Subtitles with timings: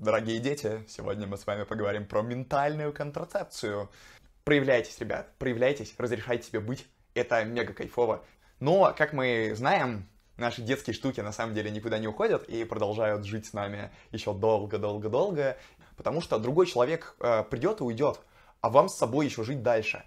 [0.00, 0.84] дорогие дети!
[0.88, 3.90] Сегодня мы с вами поговорим про ментальную контрацепцию.
[4.44, 6.86] Проявляйтесь, ребят, проявляйтесь, разрешайте себе быть.
[7.14, 8.24] Это мега кайфово.
[8.60, 13.24] Но, как мы знаем, наши детские штуки на самом деле никуда не уходят и продолжают
[13.24, 15.58] жить с нами еще долго-долго-долго,
[15.96, 18.20] потому что другой человек э, придет и уйдет,
[18.60, 20.04] а вам с собой еще жить дальше.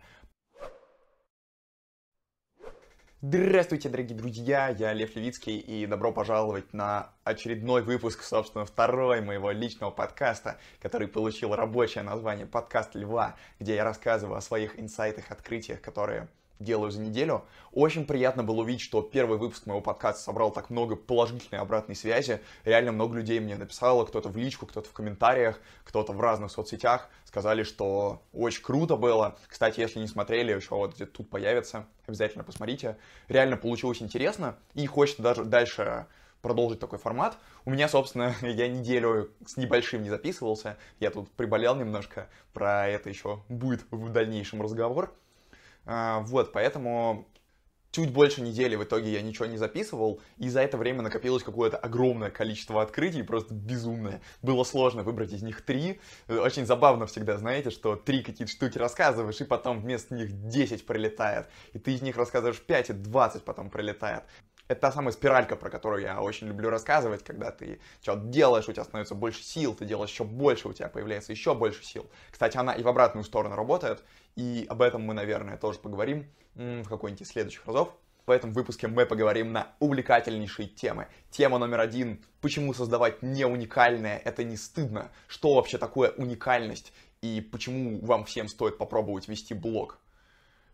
[3.24, 9.52] Здравствуйте, дорогие друзья, я Лев Левицкий, и добро пожаловать на очередной выпуск, собственно, второй моего
[9.52, 15.82] личного подкаста, который получил рабочее название «Подкаст Льва», где я рассказываю о своих инсайтах, открытиях,
[15.82, 16.30] которые
[16.64, 17.46] делаю за неделю.
[17.72, 22.42] Очень приятно было увидеть, что первый выпуск моего подкаста собрал так много положительной обратной связи.
[22.64, 27.10] Реально много людей мне написало, кто-то в личку, кто-то в комментариях, кто-то в разных соцсетях.
[27.26, 29.38] Сказали, что очень круто было.
[29.48, 32.98] Кстати, если не смотрели, еще вот где-то тут появится, обязательно посмотрите.
[33.28, 36.08] Реально получилось интересно и хочется даже дальше
[36.42, 37.38] продолжить такой формат.
[37.66, 40.78] У меня, собственно, я неделю с небольшим не записывался.
[41.00, 42.28] Я тут приболел немножко.
[42.54, 45.14] Про это еще будет в дальнейшем разговор.
[45.86, 47.28] А, вот, поэтому
[47.92, 51.78] чуть больше недели в итоге я ничего не записывал, и за это время накопилось какое-то
[51.78, 54.22] огромное количество открытий, просто безумное.
[54.42, 56.00] Было сложно выбрать из них три.
[56.28, 61.48] Очень забавно всегда, знаете, что три какие-то штуки рассказываешь, и потом вместо них 10 прилетает.
[61.74, 64.24] И ты из них рассказываешь 5, и 20 потом прилетает.
[64.72, 68.72] Это та самая спиралька, про которую я очень люблю рассказывать, когда ты что-то делаешь, у
[68.72, 72.10] тебя становится больше сил, ты делаешь еще больше, у тебя появляется еще больше сил.
[72.32, 74.02] Кстати, она и в обратную сторону работает,
[74.38, 77.90] и об этом мы, наверное, тоже поговорим в какой-нибудь из следующих разов.
[78.26, 81.08] В этом выпуске мы поговорим на увлекательнейшие темы.
[81.32, 82.24] Тема номер один.
[82.40, 85.12] Почему создавать не уникальное, это не стыдно?
[85.28, 86.94] Что вообще такое уникальность?
[87.22, 90.00] И почему вам всем стоит попробовать вести блог?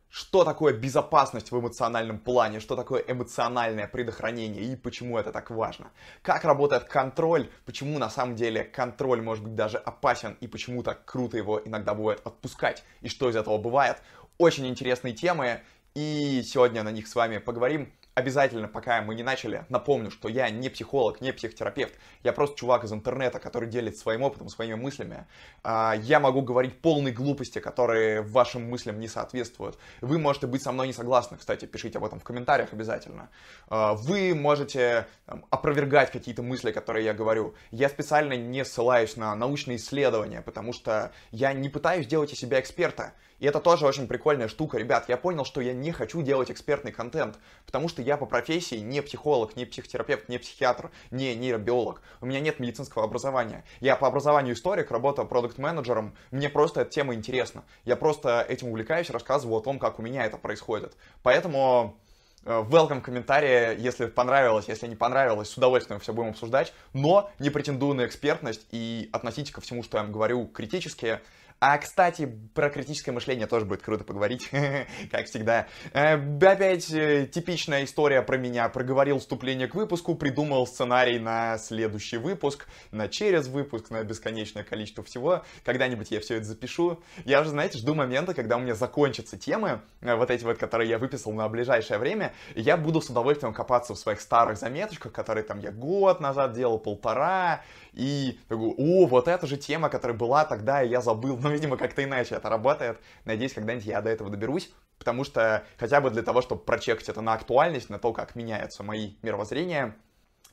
[0.09, 5.91] Что такое безопасность в эмоциональном плане, что такое эмоциональное предохранение и почему это так важно.
[6.21, 11.05] Как работает контроль, почему на самом деле контроль может быть даже опасен и почему так
[11.05, 14.01] круто его иногда бывает отпускать и что из этого бывает.
[14.37, 15.61] Очень интересные темы
[15.95, 20.49] и сегодня на них с вами поговорим обязательно, пока мы не начали, напомню, что я
[20.49, 21.93] не психолог, не психотерапевт.
[22.23, 25.27] Я просто чувак из интернета, который делится своим опытом, своими мыслями.
[25.63, 29.77] А, я могу говорить полные глупости, которые вашим мыслям не соответствуют.
[30.01, 33.29] Вы можете быть со мной не согласны, кстати, пишите об этом в комментариях обязательно.
[33.67, 35.05] А, вы можете
[35.51, 37.53] опровергать какие-то мысли, которые я говорю.
[37.69, 42.59] Я специально не ссылаюсь на научные исследования, потому что я не пытаюсь делать из себя
[42.59, 43.13] эксперта.
[43.39, 44.77] И это тоже очень прикольная штука.
[44.77, 48.77] Ребят, я понял, что я не хочу делать экспертный контент, потому что я по профессии
[48.77, 52.01] не психолог, не психотерапевт, не психиатр, не нейробиолог.
[52.21, 53.65] У меня нет медицинского образования.
[53.81, 56.15] Я по образованию историк, работаю продукт-менеджером.
[56.31, 57.65] Мне просто эта тема интересна.
[57.83, 60.95] Я просто этим увлекаюсь, рассказываю о том, как у меня это происходит.
[61.21, 61.97] Поэтому
[62.45, 67.49] э, welcome комментарии, если понравилось, если не понравилось, с удовольствием все будем обсуждать, но не
[67.49, 71.19] претендую на экспертность и относитесь ко всему, что я вам говорю, критически.
[71.59, 74.47] А, кстати, про критическое мышление тоже будет круто поговорить,
[75.11, 75.67] как всегда.
[75.91, 78.69] Э, опять э, типичная история про меня.
[78.69, 85.03] Проговорил вступление к выпуску, придумал сценарий на следующий выпуск, на через выпуск, на бесконечное количество
[85.03, 85.43] всего.
[85.65, 87.01] Когда-нибудь я все это запишу.
[87.25, 90.87] Я уже, знаете, жду момента, когда у меня закончатся темы, э, вот эти вот, которые
[90.87, 95.43] я выписал на ближайшее время, я буду с удовольствием копаться в своих старых заметочках, которые
[95.43, 97.63] там я год назад делал, полтора,
[97.97, 101.37] и такой, о, вот эта же тема, которая была тогда, и я забыл.
[101.41, 102.99] Но, видимо, как-то иначе это работает.
[103.25, 104.71] Надеюсь, когда-нибудь я до этого доберусь.
[104.99, 108.83] Потому что хотя бы для того, чтобы прочекать это на актуальность, на то, как меняются
[108.83, 109.95] мои мировоззрения,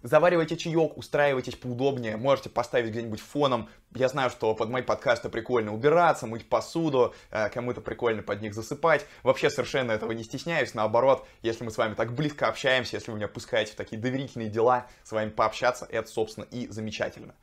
[0.04, 3.70] Заваривайте чаек, устраивайтесь поудобнее, можете поставить где-нибудь фоном.
[3.94, 8.52] Я знаю, что под мои подкасты прикольно убираться, мыть посуду, э, кому-то прикольно под них
[8.52, 9.06] засыпать.
[9.22, 13.16] Вообще совершенно этого не стесняюсь, наоборот, если мы с вами так близко общаемся, если вы
[13.16, 17.34] меня пускаете в такие доверительные дела, с вами пообщаться, это, собственно, и замечательно.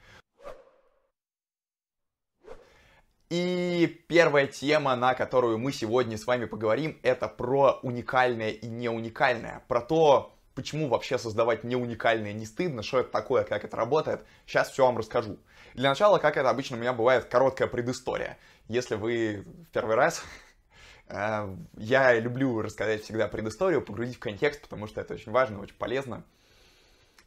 [3.32, 8.88] И первая тема, на которую мы сегодня с вами поговорим, это про уникальное и не
[8.88, 13.78] уникальное, про то, почему вообще создавать не уникальное не стыдно, что это такое, как это
[13.78, 15.38] работает, сейчас все вам расскажу.
[15.74, 18.38] Для начала, как это обычно у меня бывает, короткая предыстория.
[18.68, 20.24] Если вы в первый раз,
[21.08, 25.76] э, я люблю рассказать всегда предысторию, погрузить в контекст, потому что это очень важно, очень
[25.76, 26.24] полезно.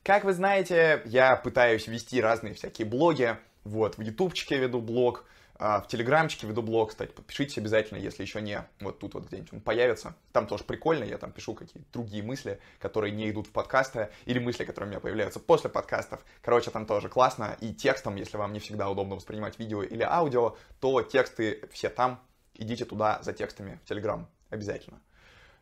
[0.03, 5.25] Как вы знаете, я пытаюсь вести разные всякие блоги, вот, в ютубчике веду блог,
[5.59, 8.65] в Телеграмчике веду блог, кстати, подпишитесь обязательно, если еще не.
[8.81, 10.17] Вот тут вот где-нибудь он появится.
[10.33, 14.41] Там тоже прикольно, я там пишу какие-то другие мысли, которые не идут в подкасты, или
[14.41, 16.25] мысли, которые у меня появляются после подкастов.
[16.43, 17.57] Короче, там тоже классно.
[17.61, 22.21] И текстом, если вам не всегда удобно воспринимать видео или аудио, то тексты все там.
[22.55, 25.01] Идите туда за текстами в Телеграм обязательно.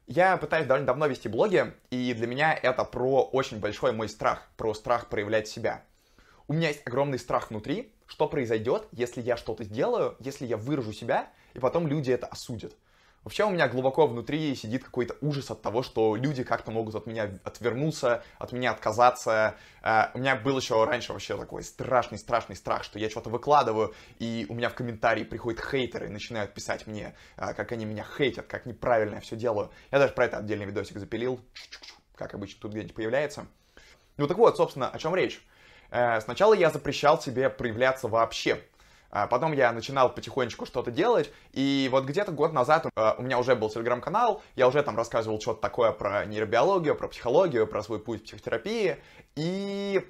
[0.06, 4.48] Я пытаюсь довольно давно вести блоги, и для меня это про очень большой мой страх,
[4.56, 5.84] про страх проявлять себя.
[6.48, 10.92] У меня есть огромный страх внутри, что произойдет, если я что-то сделаю, если я выражу
[10.92, 12.76] себя, и потом люди это осудят.
[13.24, 17.06] Вообще у меня глубоко внутри сидит какой-то ужас от того, что люди как-то могут от
[17.06, 19.56] меня отвернуться, от меня отказаться.
[19.82, 24.44] Uh, у меня был еще раньше вообще такой страшный-страшный страх, что я что-то выкладываю, и
[24.50, 28.46] у меня в комментарии приходят хейтеры и начинают писать мне, uh, как они меня хейтят,
[28.46, 29.70] как неправильно я все делаю.
[29.90, 31.40] Я даже про это отдельный видосик запилил,
[32.14, 33.46] как обычно тут где-нибудь появляется.
[34.18, 35.42] Ну так вот, собственно, о чем речь.
[35.92, 38.58] Uh, сначала я запрещал себе проявляться вообще.
[39.10, 43.38] А потом я начинал потихонечку что-то делать, и вот где-то год назад э, у меня
[43.38, 47.98] уже был телеграм-канал, я уже там рассказывал что-то такое про нейробиологию, про психологию, про свой
[47.98, 48.96] путь психотерапии,
[49.36, 50.02] и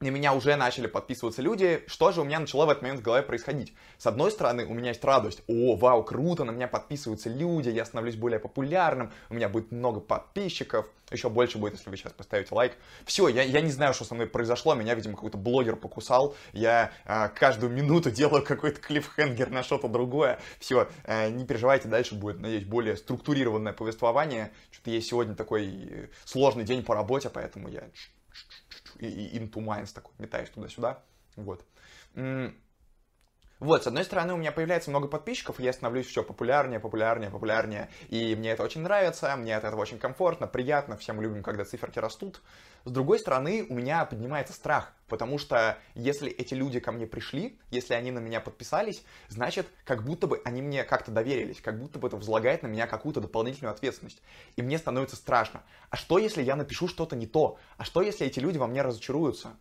[0.00, 3.02] на меня уже начали подписываться люди, что же у меня начало в этот момент в
[3.02, 3.72] голове происходить?
[3.98, 7.84] С одной стороны, у меня есть радость, о, вау, круто, на меня подписываются люди, я
[7.84, 12.54] становлюсь более популярным, у меня будет много подписчиков, еще больше будет, если вы сейчас поставите
[12.54, 12.76] лайк.
[13.04, 16.92] Все, я, я не знаю, что со мной произошло, меня, видимо, какой-то блогер покусал, я
[17.04, 20.38] э, каждую минуту делаю какой-то клиффхенгер на что-то другое.
[20.60, 24.52] Все, э, не переживайте, дальше будет, надеюсь, более структурированное повествование.
[24.70, 27.82] Что-то есть сегодня такой э, сложный день по работе, поэтому я
[29.00, 31.02] into minds такой, метаюсь туда-сюда.
[31.36, 31.64] Вот.
[33.60, 37.28] Вот, с одной стороны, у меня появляется много подписчиков, и я становлюсь все популярнее, популярнее,
[37.28, 41.42] популярнее, и мне это очень нравится, мне от этого очень комфортно, приятно, все мы любим,
[41.42, 42.40] когда циферки растут.
[42.84, 47.58] С другой стороны, у меня поднимается страх, потому что если эти люди ко мне пришли,
[47.72, 51.98] если они на меня подписались, значит, как будто бы они мне как-то доверились, как будто
[51.98, 54.22] бы это возлагает на меня какую-то дополнительную ответственность.
[54.54, 55.64] И мне становится страшно.
[55.90, 57.58] А что, если я напишу что-то не то?
[57.76, 59.56] А что, если эти люди во мне разочаруются?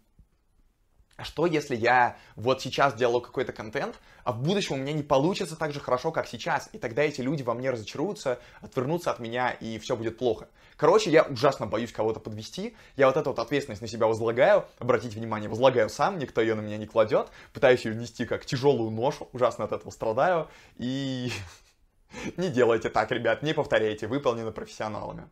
[1.17, 5.01] А что если я вот сейчас делаю какой-то контент, а в будущем у меня не
[5.01, 9.19] получится так же хорошо, как сейчас, и тогда эти люди во мне разочаруются, отвернутся от
[9.19, 10.47] меня, и все будет плохо.
[10.75, 15.17] Короче, я ужасно боюсь кого-то подвести, я вот эту вот ответственность на себя возлагаю, обратите
[15.17, 19.27] внимание, возлагаю сам, никто ее на меня не кладет, пытаюсь ее нести как тяжелую ношу,
[19.33, 21.31] ужасно от этого страдаю, и
[22.37, 25.27] не делайте так, ребят, не повторяйте, выполнено профессионалами.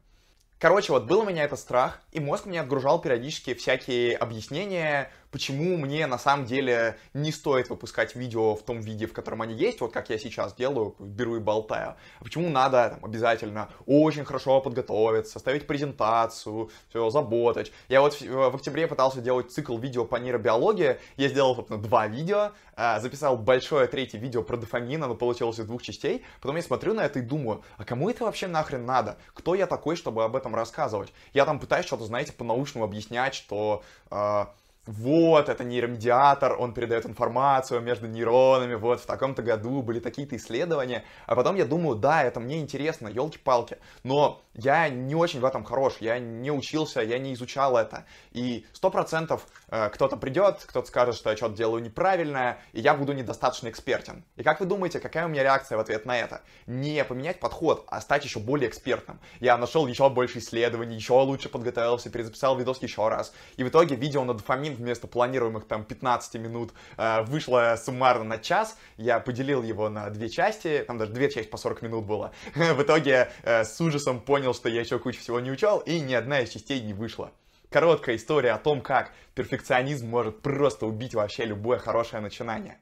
[0.57, 5.75] Короче, вот был у меня этот страх, и мозг мне отгружал периодически всякие объяснения, почему
[5.75, 9.81] мне на самом деле не стоит выпускать видео в том виде, в котором они есть,
[9.81, 11.95] вот как я сейчас делаю, беру и болтаю.
[12.21, 17.73] А почему надо там, обязательно очень хорошо подготовиться, составить презентацию, все, заботать.
[17.89, 22.53] Я вот в октябре пытался делать цикл видео по нейробиологии, я сделал, собственно, два видео,
[22.77, 26.93] а, записал большое третье видео про дофамин, оно получилось из двух частей, потом я смотрю
[26.93, 29.17] на это и думаю, а кому это вообще нахрен надо?
[29.33, 31.11] Кто я такой, чтобы об этом рассказывать?
[31.33, 34.45] Я там пытаюсь что-то, знаете, по-научному объяснять, что э,
[34.85, 41.03] вот, это нейромедиатор, он передает информацию между нейронами, вот, в таком-то году были такие-то исследования.
[41.25, 45.63] А потом я думаю, да, это мне интересно, елки-палки, но я не очень в этом
[45.63, 48.05] хорош, я не учился, я не изучал это.
[48.31, 52.93] И сто процентов э, кто-то придет, кто-то скажет, что я что-то делаю неправильное, и я
[52.93, 54.23] буду недостаточно экспертен.
[54.37, 56.41] И как вы думаете, какая у меня реакция в ответ на это?
[56.67, 59.19] Не поменять подход, а стать еще более экспертным.
[59.39, 63.33] Я нашел еще больше исследований, еще лучше подготовился, перезаписал видос еще раз.
[63.57, 68.37] И в итоге видео на дофамин вместо планируемых там 15 минут э, вышло суммарно на
[68.37, 68.77] час.
[68.97, 72.31] Я поделил его на две части, там даже две части по 40 минут было.
[72.55, 76.13] В итоге э, с ужасом понял, что я еще кучу всего не учел, и ни
[76.13, 77.31] одна из частей не вышла.
[77.69, 82.79] Короткая история о том, как перфекционизм может просто убить вообще любое хорошее начинание.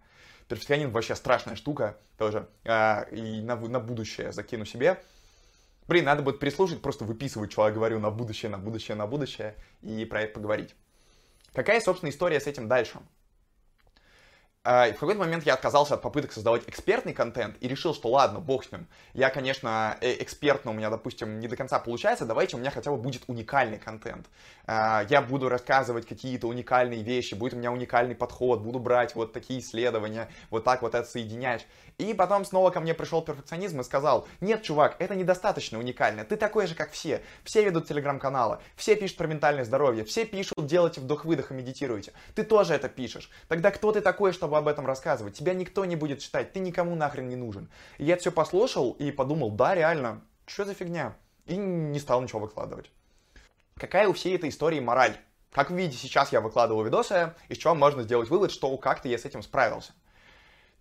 [0.47, 2.47] Перфекционизм вообще страшная штука тоже.
[2.63, 5.01] Э, и на, на будущее закину себе.
[5.87, 9.55] Блин, надо будет прислушать, просто выписывать, что я говорю на будущее, на будущее, на будущее,
[9.81, 10.75] и про это поговорить.
[11.53, 12.99] Какая, собственно, история с этим дальше?
[14.65, 18.39] А, в какой-то момент я отказался от попыток создавать экспертный контент и решил, что ладно,
[18.39, 18.87] бог с ним.
[19.13, 22.89] Я, конечно, э, экспертно у меня, допустим, не до конца получается, давайте у меня хотя
[22.89, 24.27] бы будет уникальный контент.
[24.65, 29.33] А, я буду рассказывать какие-то уникальные вещи, будет у меня уникальный подход, буду брать вот
[29.33, 31.67] такие исследования, вот так вот это соединять.
[31.97, 36.37] И потом снова ко мне пришел перфекционизм и сказал, нет, чувак, это недостаточно уникально, ты
[36.37, 37.21] такой же, как все.
[37.43, 42.13] Все ведут телеграм-каналы, все пишут про ментальное здоровье, все пишут, делайте вдох-выдох и медитируйте.
[42.33, 43.29] Ты тоже это пишешь.
[43.49, 45.35] Тогда кто ты такой, чтобы чтобы об этом рассказывать.
[45.35, 47.69] Тебя никто не будет читать, ты никому нахрен не нужен.
[47.97, 51.15] И я это все послушал и подумал, да, реально, что за фигня?
[51.47, 52.91] И не стал ничего выкладывать.
[53.75, 55.17] Какая у всей этой истории мораль?
[55.51, 59.17] Как вы видите, сейчас я выкладываю видосы, из чего можно сделать вывод, что как-то я
[59.17, 59.93] с этим справился.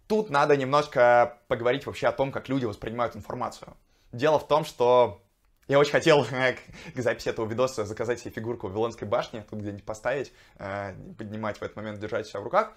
[0.07, 3.75] Тут надо немножко поговорить вообще о том, как люди воспринимают информацию.
[4.13, 5.23] Дело в том, что
[5.69, 6.25] я очень хотел
[6.95, 11.63] к записи этого видоса заказать себе фигурку Вавилонской башни, тут где-нибудь поставить, э, поднимать в
[11.63, 12.73] этот момент, держать себя в руках.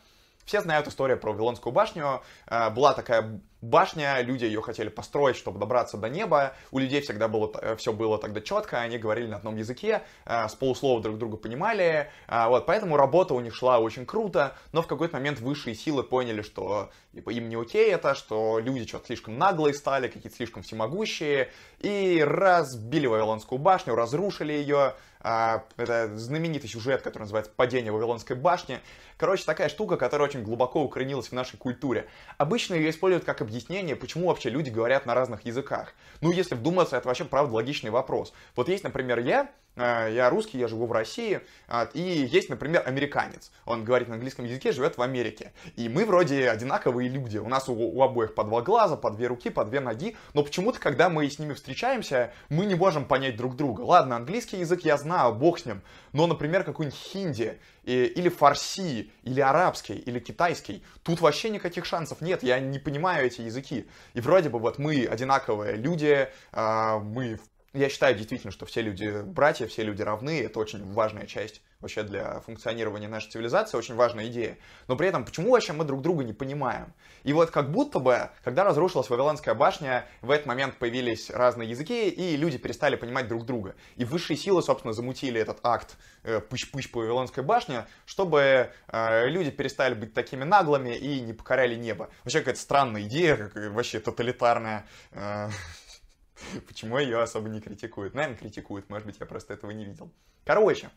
[0.46, 2.22] Все знают историю про Вавилонскую башню.
[2.48, 6.54] Э, была такая башня, люди ее хотели построить, чтобы добраться до неба.
[6.70, 10.48] У людей всегда было, э, все было тогда четко, они говорили на одном языке, э,
[10.48, 12.12] с полуслова друг друга понимали.
[12.30, 16.44] Вот, поэтому работа у них шла очень круто, но в какой-то момент высшие силы поняли,
[16.44, 21.50] что типа, им не окей это, что люди что-то слишком наглые стали, какие-то слишком всемогущие,
[21.80, 24.94] и разбили Вавилонскую башню, разрушили ее.
[25.26, 28.80] Это знаменитый сюжет, который называется «Падение Вавилонской башни».
[29.18, 32.08] Короче, такая штука, которая очень глубоко укоренилась в нашей культуре.
[32.38, 35.94] Обычно ее используют как объяснение, почему вообще люди говорят на разных языках.
[36.22, 38.34] Ну, если вдуматься, это вообще, правда, логичный вопрос.
[38.56, 41.42] Вот есть, например, я, я русский, я живу в России,
[41.94, 43.52] и есть, например, американец.
[43.66, 45.52] Он говорит на английском языке, живет в Америке.
[45.76, 47.38] И мы вроде одинаковые люди.
[47.38, 50.16] У нас у, у обоих по два глаза, по две руки, по две ноги.
[50.34, 53.82] Но почему-то, когда мы с ними встречаемся, мы не можем понять друг друга.
[53.82, 55.82] Ладно, английский язык я знаю, бог с ним.
[56.14, 60.84] Но, например, какой-нибудь хинди или фарси, или арабский, или китайский.
[61.04, 63.88] Тут вообще никаких шансов нет, я не понимаю эти языки.
[64.14, 67.40] И вроде бы вот мы одинаковые люди, а, мы
[67.76, 72.04] я считаю действительно, что все люди братья, все люди равны, это очень важная часть вообще
[72.04, 74.58] для функционирования нашей цивилизации, очень важная идея.
[74.88, 76.94] Но при этом, почему вообще мы друг друга не понимаем?
[77.24, 82.10] И вот как будто бы, когда разрушилась Вавилонская башня, в этот момент появились разные языки,
[82.10, 83.76] и люди перестали понимать друг друга.
[83.98, 89.52] И высшие силы, собственно, замутили этот акт э, пыщ-пыщ по Вавилонской башне, чтобы э, люди
[89.52, 92.10] перестали быть такими наглыми и не покоряли небо.
[92.24, 94.88] Вообще какая-то странная идея, как, вообще тоталитарная.
[95.12, 95.50] Э,
[96.68, 98.14] Почему ее особо не критикуют?
[98.14, 100.12] Наверное, критикуют, может быть, я просто этого не видел.
[100.44, 100.90] Короче,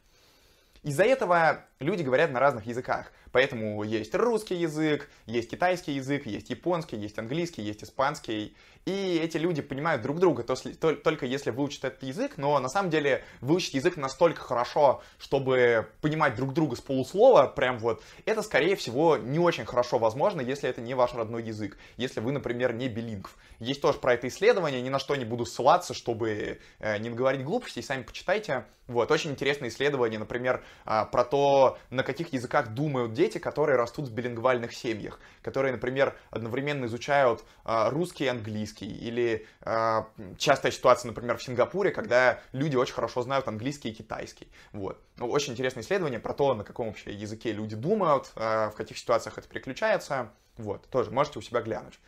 [0.83, 3.12] из-за этого люди говорят на разных языках.
[3.38, 8.57] Поэтому есть русский язык, есть китайский язык, есть японский, есть английский, есть испанский.
[8.85, 13.23] И эти люди понимают друг друга только если выучат этот язык, но на самом деле
[13.40, 19.18] выучить язык настолько хорошо, чтобы понимать друг друга с полуслова, прям вот, это, скорее всего,
[19.18, 21.76] не очень хорошо возможно, если это не ваш родной язык.
[21.99, 23.37] Если вы, например, не билингв.
[23.61, 27.45] Есть тоже про это исследование, ни на что не буду ссылаться, чтобы э, не говорить
[27.45, 28.64] глупостей, сами почитайте.
[28.87, 34.08] Вот, очень интересное исследование, например, э, про то, на каких языках думают дети, которые растут
[34.08, 38.90] в билингвальных семьях, которые, например, одновременно изучают э, русский и английский.
[38.90, 40.02] Или э,
[40.38, 44.49] частая ситуация, например, в Сингапуре, когда люди очень хорошо знают английский и китайский.
[44.73, 44.99] Вот.
[45.16, 48.97] Ну, очень интересное исследование про то, на каком вообще языке люди думают, э, в каких
[48.97, 50.30] ситуациях это переключается.
[50.56, 52.00] Вот, тоже можете у себя глянуть.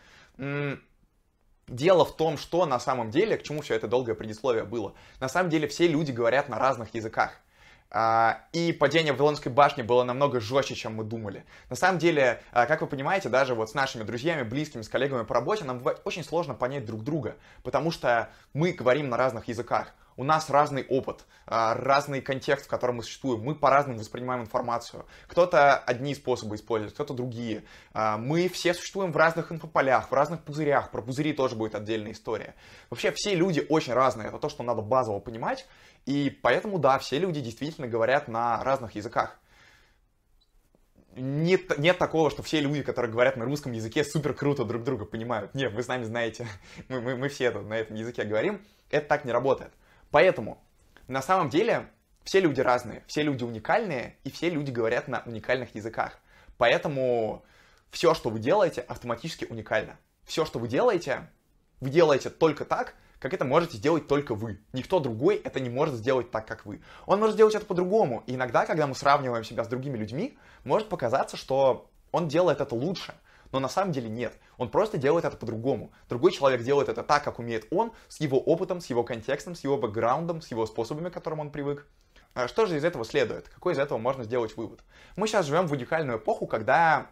[1.68, 4.94] Дело в том, что на самом деле, к чему все это долгое предисловие было.
[5.20, 7.40] На самом деле все люди говорят на разных языках.
[7.92, 11.44] А, и падение Вавилонской башни было намного жестче, чем мы думали.
[11.68, 15.25] На самом деле, а, как вы понимаете, даже вот с нашими друзьями, близкими, с коллегами
[15.25, 19.92] по работе, нам очень сложно понять друг друга, потому что мы говорим на разных языках.
[20.17, 23.43] У нас разный опыт, а, разный контекст, в котором мы существуем.
[23.43, 25.07] Мы по-разному воспринимаем информацию.
[25.26, 27.64] Кто-то одни способы использует, кто-то другие.
[27.95, 30.90] Мы все существуем в разных инфополях, в разных пузырях.
[30.90, 32.55] Про пузыри тоже будет отдельная история.
[32.90, 34.29] Вообще все люди очень разные.
[34.29, 35.67] Это то, что надо базово понимать.
[36.07, 39.38] И поэтому, да, все люди действительно говорят на разных языках.
[41.17, 45.05] Нет, нет такого, что все люди, которые говорят на русском языке, супер круто друг друга
[45.05, 45.55] понимают.
[45.55, 46.47] Нет, вы сами знаете,
[46.88, 48.64] мы, мы, мы все это, на этом языке говорим.
[48.90, 49.73] Это так не работает.
[50.11, 50.62] Поэтому,
[51.09, 51.88] на самом деле,
[52.25, 56.19] все люди разные, все люди уникальные, и все люди говорят на уникальных языках.
[56.59, 57.45] Поэтому
[57.90, 59.97] все, что вы делаете, автоматически уникально.
[60.25, 61.29] Все, что вы делаете,
[61.81, 64.61] вы делаете только так, как это можете сделать только вы.
[64.73, 66.83] Никто другой это не может сделать так, как вы.
[67.07, 68.25] Он может сделать это по-другому.
[68.26, 72.75] И иногда, когда мы сравниваем себя с другими людьми, может показаться, что он делает это
[72.75, 73.14] лучше.
[73.52, 74.38] Но на самом деле нет.
[74.59, 75.92] Он просто делает это по-другому.
[76.09, 79.64] Другой человек делает это так, как умеет он, с его опытом, с его контекстом, с
[79.64, 81.87] его бэкграундом, с его способами, к которым он привык.
[82.35, 83.49] А что же из этого следует?
[83.49, 84.80] Какой из этого можно сделать вывод?
[85.16, 87.09] Мы сейчас живем в уникальную эпоху, когда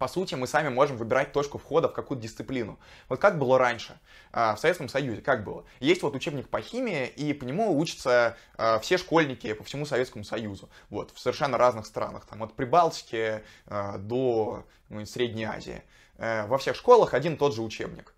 [0.00, 2.78] по сути, мы сами можем выбирать точку входа в какую-то дисциплину.
[3.10, 4.00] Вот как было раньше,
[4.32, 5.66] а, в Советском Союзе, как было?
[5.78, 10.24] Есть вот учебник по химии, и по нему учатся а, все школьники по всему Советскому
[10.24, 15.82] Союзу, вот, в совершенно разных странах, там, от Прибалтики а, до ну, Средней Азии.
[16.16, 18.14] Э, во всех школах один и тот же учебник.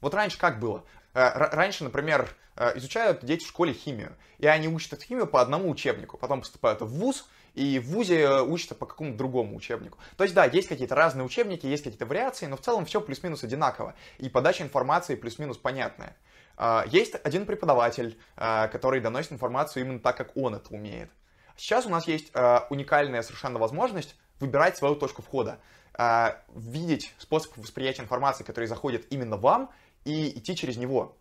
[0.00, 0.84] Вот раньше как было?
[1.12, 5.40] Э, раньше, например, э, изучают дети в школе химию, и они учат эту химию по
[5.40, 9.98] одному учебнику, потом поступают в ВУЗ, и в ВУЗе э, учатся по какому-то другому учебнику.
[10.16, 13.42] То есть, да, есть какие-то разные учебники, есть какие-то вариации, но в целом все плюс-минус
[13.42, 16.16] одинаково, и подача информации плюс-минус понятная.
[16.58, 21.10] А, есть один преподаватель, который доносит информацию именно так, как он это умеет.
[21.56, 22.30] Сейчас у нас есть
[22.70, 25.58] уникальная совершенно возможность выбирать свою точку входа,
[26.54, 29.70] видеть способ восприятия информации, который заходит именно вам,
[30.04, 31.16] и идти через него.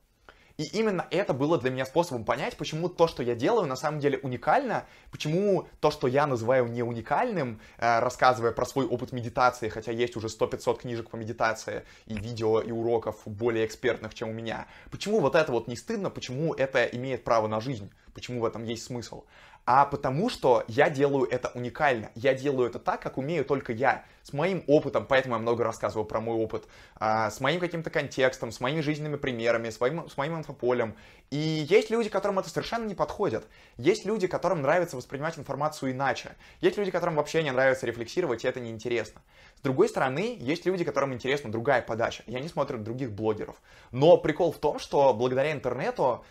[0.57, 4.00] И именно это было для меня способом понять, почему то, что я делаю, на самом
[4.00, 9.67] деле уникально, почему то, что я называю не уникальным, э, рассказывая про свой опыт медитации,
[9.67, 14.33] хотя есть уже 100-500 книжек по медитации и видео, и уроков более экспертных, чем у
[14.33, 18.45] меня, почему вот это вот не стыдно, почему это имеет право на жизнь, почему в
[18.45, 19.25] этом есть смысл
[19.65, 22.12] а потому что я делаю это уникально.
[22.13, 24.05] Я делаю это так, как умею только я.
[24.22, 28.51] С моим опытом, поэтому я много рассказываю про мой опыт, а, с моим каким-то контекстом,
[28.51, 30.95] с моими жизненными примерами, с моим, с моим инфополем.
[31.31, 33.48] И есть люди, которым это совершенно не подходит.
[33.77, 36.31] Есть люди, которым нравится воспринимать информацию иначе.
[36.62, 39.22] Есть люди, которым вообще не нравится рефлексировать, и это неинтересно.
[39.57, 43.55] С другой стороны, есть люди, которым интересна другая подача, и они смотрят других блогеров.
[43.91, 46.24] Но прикол в том, что благодаря интернету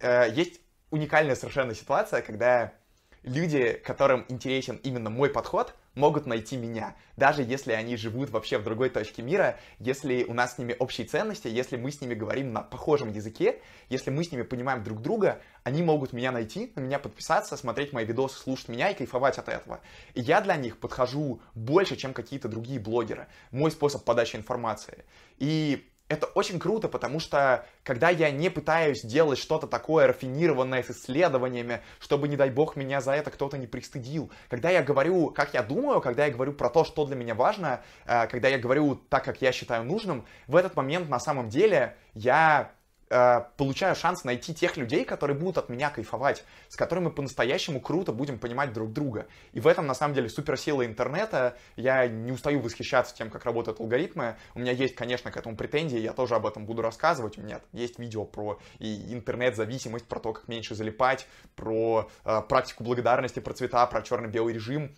[0.00, 2.72] э, есть уникальная совершенно ситуация, когда
[3.22, 8.64] люди, которым интересен именно мой подход, могут найти меня, даже если они живут вообще в
[8.64, 12.52] другой точке мира, если у нас с ними общие ценности, если мы с ними говорим
[12.52, 16.80] на похожем языке, если мы с ними понимаем друг друга, они могут меня найти, на
[16.80, 19.80] меня подписаться, смотреть мои видосы, слушать меня и кайфовать от этого.
[20.14, 23.26] И я для них подхожу больше, чем какие-то другие блогеры.
[23.50, 25.04] Мой способ подачи информации.
[25.38, 30.90] И это очень круто, потому что когда я не пытаюсь делать что-то такое рафинированное с
[30.90, 35.54] исследованиями, чтобы, не дай бог, меня за это кто-то не пристыдил, когда я говорю, как
[35.54, 38.96] я думаю, когда я говорю про то, что для меня важно, э, когда я говорю
[39.08, 42.72] так, как я считаю нужным, в этот момент на самом деле я
[43.12, 48.12] Э, получаю шанс найти тех людей, которые будут от меня кайфовать, с которыми по-настоящему круто
[48.12, 49.26] будем понимать друг друга.
[49.52, 51.56] И в этом, на самом деле, суперсила интернета.
[51.74, 54.36] Я не устаю восхищаться тем, как работают алгоритмы.
[54.54, 57.36] У меня есть, конечно, к этому претензии, я тоже об этом буду рассказывать.
[57.36, 61.26] У меня есть видео про интернет-зависимость, про то, как меньше залипать,
[61.56, 64.94] про э, практику благодарности, про цвета, про черно-белый режим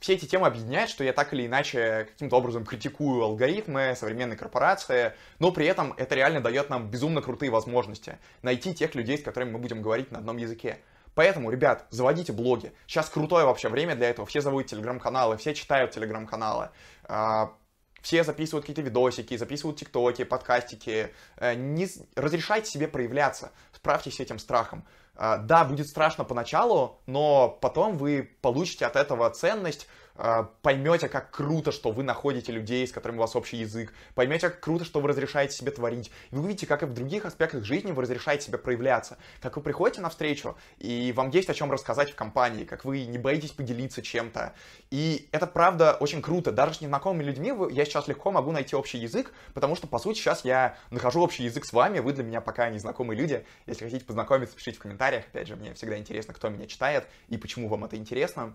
[0.00, 5.14] все эти темы объединяют, что я так или иначе каким-то образом критикую алгоритмы, современные корпорации,
[5.38, 9.52] но при этом это реально дает нам безумно крутые возможности найти тех людей, с которыми
[9.52, 10.78] мы будем говорить на одном языке.
[11.14, 12.72] Поэтому, ребят, заводите блоги.
[12.86, 14.26] Сейчас крутое вообще время для этого.
[14.26, 16.68] Все заводят телеграм-каналы, все читают телеграм-каналы.
[17.04, 17.54] А,
[18.02, 21.12] все записывают какие-то видосики, записывают тиктоки, подкастики.
[21.38, 23.50] Э, не разрешайте себе проявляться.
[23.72, 24.84] Справьтесь с этим страхом.
[25.18, 29.88] А, да, будет страшно поначалу, но потом вы получите от этого ценность,
[30.62, 34.60] поймете, как круто, что вы находите людей, с которыми у вас общий язык, поймете, как
[34.60, 36.10] круто, что вы разрешаете себе творить.
[36.30, 39.18] И вы увидите, как и в других аспектах жизни вы разрешаете себе проявляться.
[39.40, 43.04] Как вы приходите на встречу, и вам есть о чем рассказать в компании, как вы
[43.06, 44.54] не боитесь поделиться чем-то.
[44.90, 46.52] И это, правда, очень круто.
[46.52, 50.18] Даже с незнакомыми людьми я сейчас легко могу найти общий язык, потому что, по сути,
[50.18, 53.44] сейчас я нахожу общий язык с вами, вы для меня пока незнакомые люди.
[53.66, 55.24] Если хотите познакомиться, пишите в комментариях.
[55.26, 58.54] Опять же, мне всегда интересно, кто меня читает и почему вам это интересно.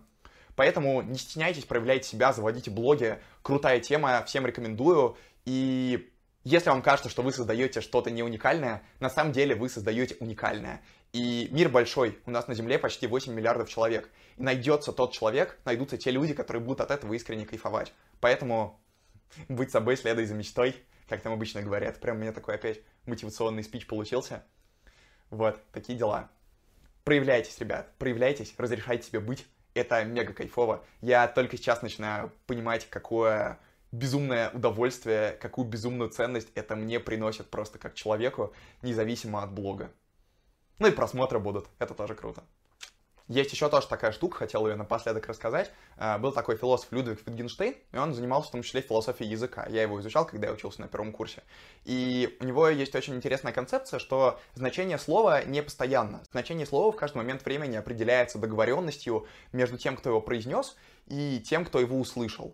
[0.56, 3.20] Поэтому не стесняйтесь, проявляйте себя, заводите блоги.
[3.42, 5.18] Крутая тема, всем рекомендую.
[5.46, 6.12] И
[6.44, 10.82] если вам кажется, что вы создаете что-то не уникальное, на самом деле вы создаете уникальное.
[11.14, 14.10] И мир большой, у нас на Земле почти 8 миллиардов человек.
[14.38, 17.94] И найдется тот человек, найдутся те люди, которые будут от этого искренне кайфовать.
[18.20, 18.80] Поэтому
[19.50, 20.76] будь собой, следуй за мечтой,
[21.08, 22.00] как там обычно говорят.
[22.00, 24.44] Прям у меня такой опять мотивационный спич получился.
[25.30, 26.30] Вот, такие дела.
[27.04, 30.84] Проявляйтесь, ребят, проявляйтесь, разрешайте себе быть это мега кайфово.
[31.02, 33.60] Я только сейчас начинаю понимать, какое
[33.92, 39.92] безумное удовольствие, какую безумную ценность это мне приносит просто как человеку, независимо от блога.
[40.80, 42.44] Ну и просмотры будут, это тоже круто.
[43.32, 45.72] Есть еще тоже такая штука, хотел ее напоследок рассказать.
[45.96, 49.66] А, был такой философ Людвиг Wittgenstein, и он занимался в том числе философией языка.
[49.70, 51.42] Я его изучал, когда я учился на первом курсе.
[51.86, 56.22] И у него есть очень интересная концепция, что значение слова не постоянно.
[56.30, 60.76] Значение слова в каждый момент времени определяется договоренностью между тем, кто его произнес,
[61.08, 62.54] и тем, кто его услышал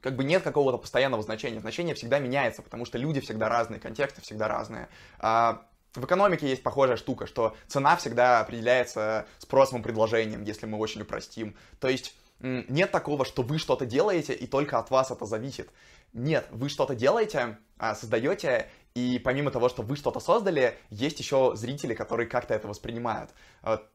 [0.00, 1.60] как бы нет какого-то постоянного значения.
[1.60, 4.88] Значение всегда меняется, потому что люди всегда разные, контексты всегда разные.
[5.20, 10.78] А, в экономике есть похожая штука, что цена всегда определяется спросом и предложением, если мы
[10.78, 11.56] очень упростим.
[11.80, 15.70] То есть нет такого, что вы что-то делаете, и только от вас это зависит.
[16.12, 21.52] Нет, вы что-то делаете, а, создаете, и помимо того, что вы что-то создали, есть еще
[21.54, 23.30] зрители, которые как-то это воспринимают.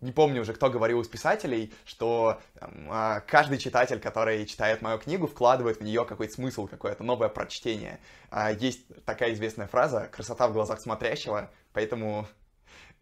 [0.01, 5.27] Не помню уже, кто говорил из писателей, что а, каждый читатель, который читает мою книгу,
[5.27, 7.99] вкладывает в нее какой-то смысл, какое-то новое прочтение.
[8.31, 12.28] А, есть такая известная фраза «красота в глазах смотрящего», поэтому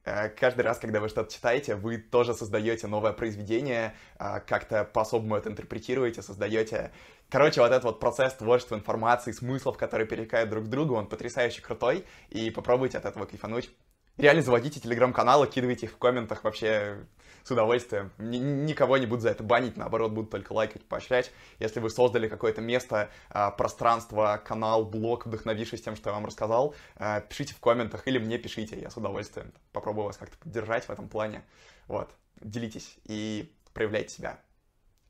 [0.04, 5.38] э, каждый раз, когда вы что-то читаете, вы тоже создаете новое произведение, а, как-то по-особому
[5.38, 6.92] это интерпретируете, создаете.
[7.30, 11.62] Короче, вот этот вот процесс творчества информации, смыслов, которые перекают друг к другу, он потрясающе
[11.62, 13.70] крутой, и попробуйте от этого кайфануть.
[14.18, 16.44] реально заводите телеграм-каналы, кидывайте их в комментах.
[16.44, 16.98] Вообще
[17.46, 18.12] с удовольствием.
[18.18, 21.32] Н- никого не буду за это банить, наоборот, буду только лайкать, поощрять.
[21.60, 26.76] Если вы создали какое-то место, а, пространство, канал, блог, вдохновившись тем, что я вам рассказал,
[26.96, 30.90] а, пишите в комментах или мне пишите, я с удовольствием попробую вас как-то поддержать в
[30.90, 31.46] этом плане.
[31.88, 32.10] Вот,
[32.42, 34.40] делитесь и проявляйте себя.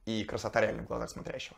[0.05, 1.57] И красота реально в глазах смотрящего.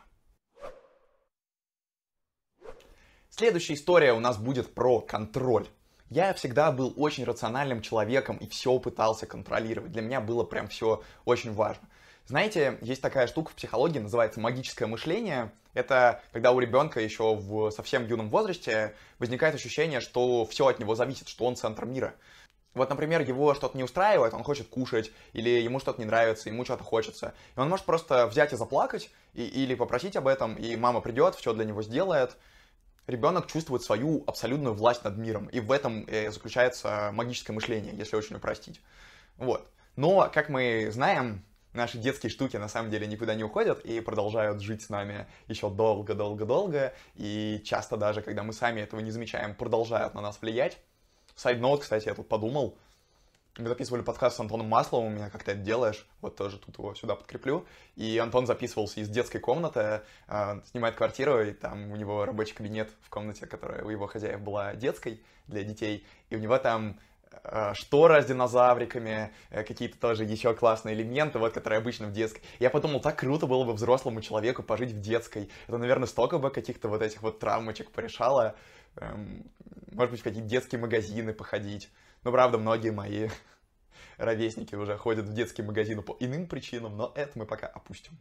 [3.30, 5.66] Следующая история у нас будет про контроль.
[6.10, 9.92] Я всегда был очень рациональным человеком и все пытался контролировать.
[9.92, 11.86] Для меня было прям все очень важно.
[12.26, 15.52] Знаете, есть такая штука в психологии, называется магическое мышление.
[15.74, 20.94] Это когда у ребенка еще в совсем юном возрасте возникает ощущение, что все от него
[20.94, 22.14] зависит, что он центр мира.
[22.72, 26.64] Вот, например, его что-то не устраивает, он хочет кушать, или ему что-то не нравится, ему
[26.64, 27.34] что-то хочется.
[27.56, 31.34] И он может просто взять и заплакать, и, или попросить об этом, и мама придет,
[31.34, 32.36] все для него сделает
[33.08, 35.46] ребенок чувствует свою абсолютную власть над миром.
[35.46, 38.80] И в этом э, заключается магическое мышление, если очень упростить.
[39.36, 39.68] Вот.
[39.96, 44.60] Но, как мы знаем, наши детские штуки на самом деле никуда не уходят и продолжают
[44.60, 46.94] жить с нами еще долго-долго-долго.
[47.14, 50.78] И часто даже, когда мы сами этого не замечаем, продолжают на нас влиять.
[51.34, 52.76] Сайд-ноут, кстати, я тут подумал,
[53.58, 56.94] мы записывали подкаст с Антоном Масловым, меня как ты это делаешь, вот тоже тут его
[56.94, 57.66] сюда подкреплю.
[57.96, 62.90] И Антон записывался из детской комнаты, э, снимает квартиру, и там у него рабочий кабинет
[63.02, 67.00] в комнате, которая у его хозяев была детской для детей, и у него там
[67.42, 72.42] э, шторы с динозавриками, э, какие-то тоже еще классные элементы, вот, которые обычно в детской.
[72.60, 75.50] Я подумал, так круто было бы взрослому человеку пожить в детской.
[75.66, 78.54] Это, наверное, столько бы каких-то вот этих вот травмочек порешало.
[78.96, 79.50] Эм,
[79.90, 81.90] может быть, в какие-то детские магазины походить.
[82.28, 83.30] Ну, правда, многие мои
[84.18, 88.18] ровесники уже ходят в детские магазины по иным причинам, но это мы пока опустим.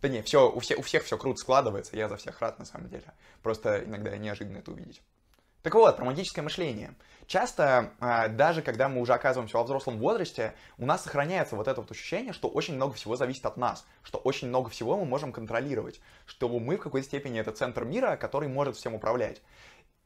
[0.00, 2.64] Да не, все, у, всех, у всех все круто складывается, я за всех рад на
[2.64, 3.04] самом деле.
[3.42, 5.02] Просто иногда неожиданно это увидеть.
[5.62, 6.94] Так вот, про магическое мышление.
[7.26, 11.82] Часто, а, даже когда мы уже оказываемся во взрослом возрасте, у нас сохраняется вот это
[11.82, 15.34] вот ощущение, что очень много всего зависит от нас, что очень много всего мы можем
[15.34, 19.42] контролировать, что мы в какой-то степени это центр мира, который может всем управлять.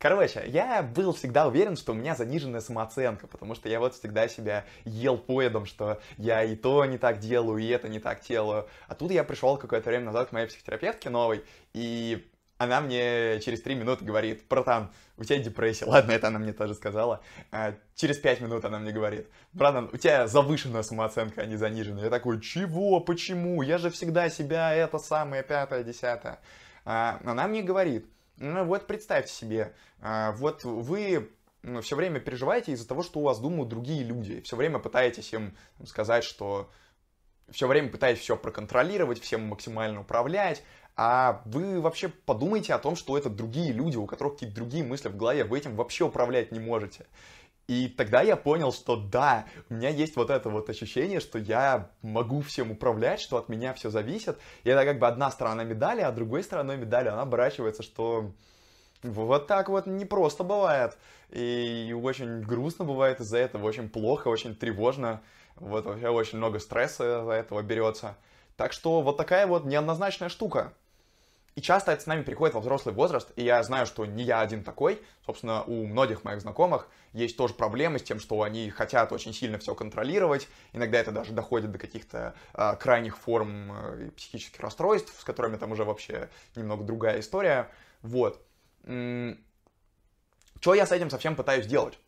[0.04, 4.28] Короче, я был всегда уверен, что у меня заниженная самооценка, потому что я вот всегда
[4.28, 8.68] себя ел поедом, что я и то не так делаю, и это не так делаю.
[8.86, 13.62] А тут я пришел какое-то время назад к моей психотерапевтке новой, и она мне через
[13.62, 15.86] три минуты говорит, братан, у тебя депрессия.
[15.86, 17.22] Ладно, это она мне тоже сказала.
[17.50, 22.04] А, через пять минут она мне говорит, братан, у тебя завышенная самооценка, а не заниженная.
[22.04, 23.62] Я такой, чего, почему?
[23.62, 26.40] Я же всегда себя это самое пятое, десятое.
[26.84, 28.06] А, она мне говорит,
[28.38, 31.30] ну вот представьте себе, а, вот вы
[31.62, 34.40] ну, все время переживаете из-за того, что у вас думают другие люди.
[34.42, 36.70] Все время пытаетесь им сказать, что
[37.50, 40.62] все время пытаетесь все проконтролировать, всем максимально управлять,
[40.96, 45.08] а вы вообще подумайте о том, что это другие люди, у которых какие-то другие мысли
[45.08, 47.06] в голове, вы этим вообще управлять не можете.
[47.66, 51.90] И тогда я понял, что да, у меня есть вот это вот ощущение, что я
[52.02, 54.38] могу всем управлять, что от меня все зависит.
[54.64, 58.32] И это как бы одна сторона медали, а другой стороной медали она оборачивается, что
[59.02, 60.98] вот так вот не просто бывает.
[61.30, 65.22] И очень грустно бывает из-за этого, очень плохо, очень тревожно.
[65.56, 68.16] Вот вообще очень много стресса из-за этого берется.
[68.56, 70.74] Так что вот такая вот неоднозначная штука.
[71.54, 74.40] И часто это с нами приходит во взрослый возраст, и я знаю, что не я
[74.40, 75.00] один такой.
[75.24, 79.58] Собственно, у многих моих знакомых есть тоже проблемы с тем, что они хотят очень сильно
[79.58, 80.48] все контролировать.
[80.72, 85.70] Иногда это даже доходит до каких-то э, крайних форм э, психических расстройств, с которыми там
[85.70, 87.70] уже вообще немного другая история.
[88.02, 88.44] Вот.
[88.82, 91.98] Что я с этим совсем пытаюсь делать?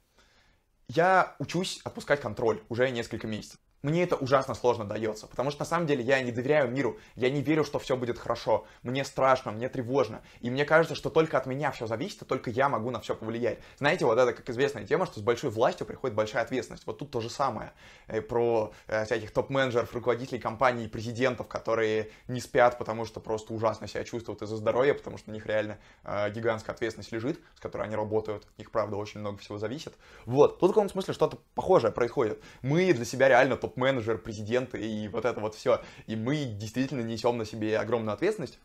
[0.88, 5.64] Я учусь отпускать контроль уже несколько месяцев мне это ужасно сложно дается, потому что на
[5.64, 9.52] самом деле я не доверяю миру, я не верю, что все будет хорошо, мне страшно,
[9.52, 12.90] мне тревожно, и мне кажется, что только от меня все зависит, и только я могу
[12.90, 13.60] на все повлиять.
[13.78, 16.84] Знаете, вот это как известная тема, что с большой властью приходит большая ответственность.
[16.84, 17.72] Вот тут то же самое
[18.08, 23.86] э, про э, всяких топ-менеджеров, руководителей компаний, президентов, которые не спят, потому что просто ужасно
[23.86, 27.82] себя чувствуют из-за здоровья, потому что на них реально э, гигантская ответственность лежит, с которой
[27.82, 29.94] они работают, их правда очень много всего зависит.
[30.24, 32.42] Вот, тут в каком смысле что-то похожее происходит.
[32.62, 35.82] Мы для себя реально топ топ-менеджер, президент и вот это вот все.
[36.06, 38.58] И мы действительно несем на себе огромную ответственность.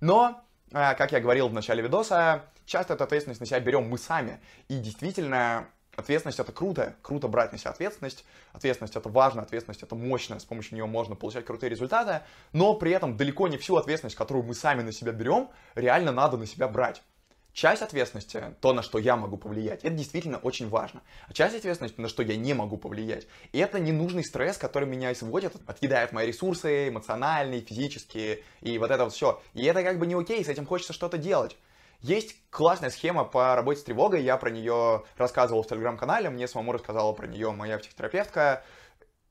[0.00, 0.40] Но,
[0.72, 4.40] а, как я говорил в начале видоса, часто эту ответственность на себя берем мы сами.
[4.68, 9.94] И действительно, ответственность это круто, круто брать на себя ответственность, ответственность это важно, ответственность это
[9.94, 12.20] мощно, с помощью нее можно получать крутые результаты,
[12.52, 16.36] но при этом далеко не всю ответственность, которую мы сами на себя берем, реально надо
[16.36, 17.02] на себя брать.
[17.60, 21.02] Часть ответственности, то, на что я могу повлиять, это действительно очень важно.
[21.28, 25.54] А часть ответственности, на что я не могу повлиять, это ненужный стресс, который меня сводит,
[25.66, 29.42] отъедает мои ресурсы эмоциональные, физические, и вот это вот все.
[29.52, 31.58] И это как бы не окей, с этим хочется что-то делать.
[32.00, 36.72] Есть классная схема по работе с тревогой, я про нее рассказывал в телеграм-канале, мне самому
[36.72, 38.64] рассказала про нее моя психотерапевтка.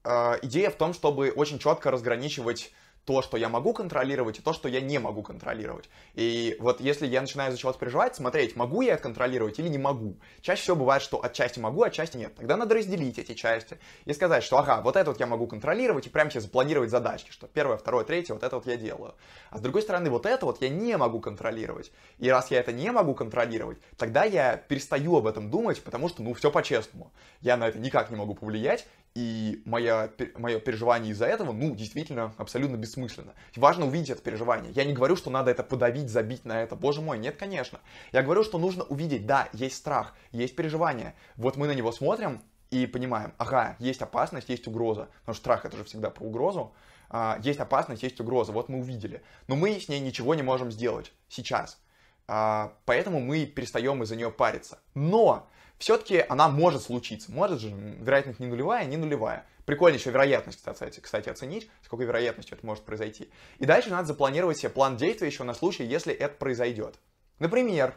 [0.03, 2.71] Э, идея в том, чтобы очень четко разграничивать
[3.09, 5.89] то, что я могу контролировать, и то, что я не могу контролировать.
[6.13, 9.79] И вот если я начинаю за чего-то переживать, смотреть, могу я это контролировать или не
[9.79, 10.19] могу.
[10.41, 12.35] Чаще всего бывает, что отчасти могу, отчасти нет.
[12.35, 16.05] Тогда надо разделить эти части и сказать, что ага, вот это вот я могу контролировать,
[16.05, 19.15] и прямо себе запланировать задачки, что первое, второе, третье, вот это вот я делаю.
[19.49, 21.91] А с другой стороны, вот это вот я не могу контролировать.
[22.19, 26.21] И раз я это не могу контролировать, тогда я перестаю об этом думать, потому что,
[26.21, 27.11] ну, все по-честному.
[27.41, 32.33] Я на это никак не могу повлиять, и мое, мое переживание из-за этого, ну, действительно,
[32.37, 33.33] абсолютно бессмысленно.
[33.55, 34.71] Важно увидеть это переживание.
[34.71, 36.75] Я не говорю, что надо это подавить, забить на это.
[36.75, 37.79] Боже мой, нет, конечно.
[38.11, 41.15] Я говорю, что нужно увидеть, да, есть страх, есть переживание.
[41.35, 42.41] Вот мы на него смотрим
[42.71, 45.09] и понимаем, ага, есть опасность, есть угроза.
[45.21, 46.73] Потому что страх это же всегда про угрозу.
[47.09, 48.51] А, есть опасность, есть угроза.
[48.51, 49.23] Вот мы увидели.
[49.47, 51.81] Но мы с ней ничего не можем сделать сейчас.
[52.27, 54.79] А, поэтому мы перестаем из-за нее париться.
[54.93, 57.31] Но все-таки она может случиться.
[57.31, 59.45] Может же, вероятность не нулевая, не нулевая.
[59.65, 63.29] Прикольно еще вероятность, кстати, кстати, оценить, с какой вероятностью это может произойти.
[63.59, 66.95] И дальше надо запланировать себе план действия еще на случай, если это произойдет.
[67.39, 67.95] Например,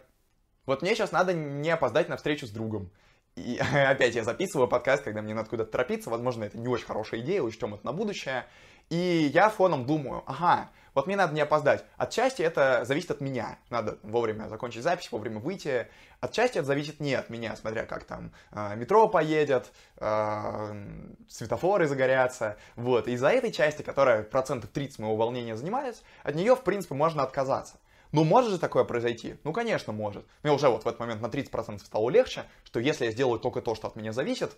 [0.65, 2.91] вот мне сейчас надо не опоздать на встречу с другом.
[3.35, 6.09] И опять я записываю подкаст, когда мне надо куда-то торопиться.
[6.09, 8.47] Возможно, это не очень хорошая идея, учтем это на будущее.
[8.91, 11.85] И я фоном думаю, ага, вот мне надо не опоздать.
[11.97, 13.59] Отчасти это зависит от меня.
[13.71, 15.89] Надо вовремя закончить запись, вовремя выйти.
[16.21, 20.87] Отчасти это зависит не от меня, смотря как там э, метро поедет, э,
[21.29, 22.57] светофоры загорятся.
[22.77, 23.09] Вот.
[23.09, 27.23] И из-за этой части, которая процентов 30 моего волнения занимает, от нее, в принципе, можно
[27.23, 27.77] отказаться.
[28.13, 29.37] Ну, может же такое произойти?
[29.43, 30.27] Ну, конечно, может.
[30.43, 33.63] Мне уже вот в этот момент на 30% стало легче, что если я сделаю только
[33.63, 34.53] то, что от меня зависит,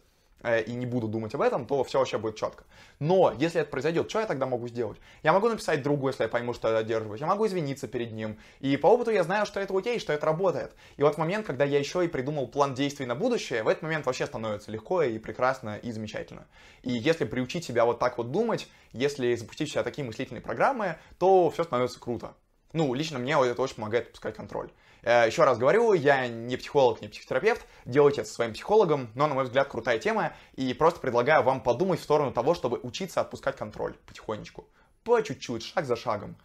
[0.67, 2.65] и не буду думать об этом, то все вообще будет четко.
[2.99, 4.99] Но если это произойдет, что я тогда могу сделать?
[5.23, 7.21] Я могу написать другу, если я пойму, что я одерживаюсь.
[7.21, 8.39] Я могу извиниться перед ним.
[8.61, 10.75] И по опыту я знаю, что это окей, что это работает.
[10.97, 13.83] И вот в момент, когда я еще и придумал план действий на будущее, в этот
[13.83, 16.47] момент вообще становится легко и прекрасно и замечательно.
[16.83, 20.99] И если приучить себя вот так вот думать, если запустить в себя такие мыслительные программы,
[21.19, 22.35] то все становится круто.
[22.75, 24.71] Ну, лично мне это очень помогает отпускать контроль.
[25.05, 29.27] Э, Еще раз говорю, я не психолог, не психотерапевт, делайте это со своим психологом, но,
[29.27, 33.21] на мой взгляд, крутая тема, и просто предлагаю вам подумать в сторону того, чтобы учиться
[33.21, 34.67] отпускать контроль потихонечку,
[35.05, 36.37] по чуть-чуть, шаг за шагом.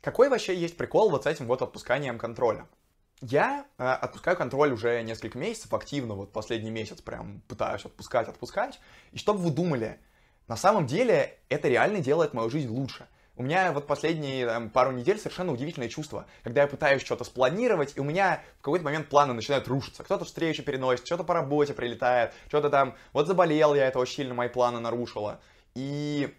[0.00, 2.66] Какой вообще есть прикол вот с этим вот отпусканием контроля?
[3.20, 8.80] Я э, отпускаю контроль уже несколько месяцев активно, вот последний месяц прям пытаюсь отпускать, отпускать.
[9.12, 9.98] И чтобы вы думали,
[10.46, 13.08] на самом деле это реально делает мою жизнь лучше.
[13.40, 17.94] У меня вот последние там, пару недель совершенно удивительное чувство, когда я пытаюсь что-то спланировать,
[17.96, 20.04] и у меня в какой-то момент планы начинают рушиться.
[20.04, 24.34] Кто-то встречу переносит, что-то по работе прилетает, что-то там, вот заболел я, это очень сильно
[24.34, 25.40] мои планы нарушило.
[25.74, 26.36] И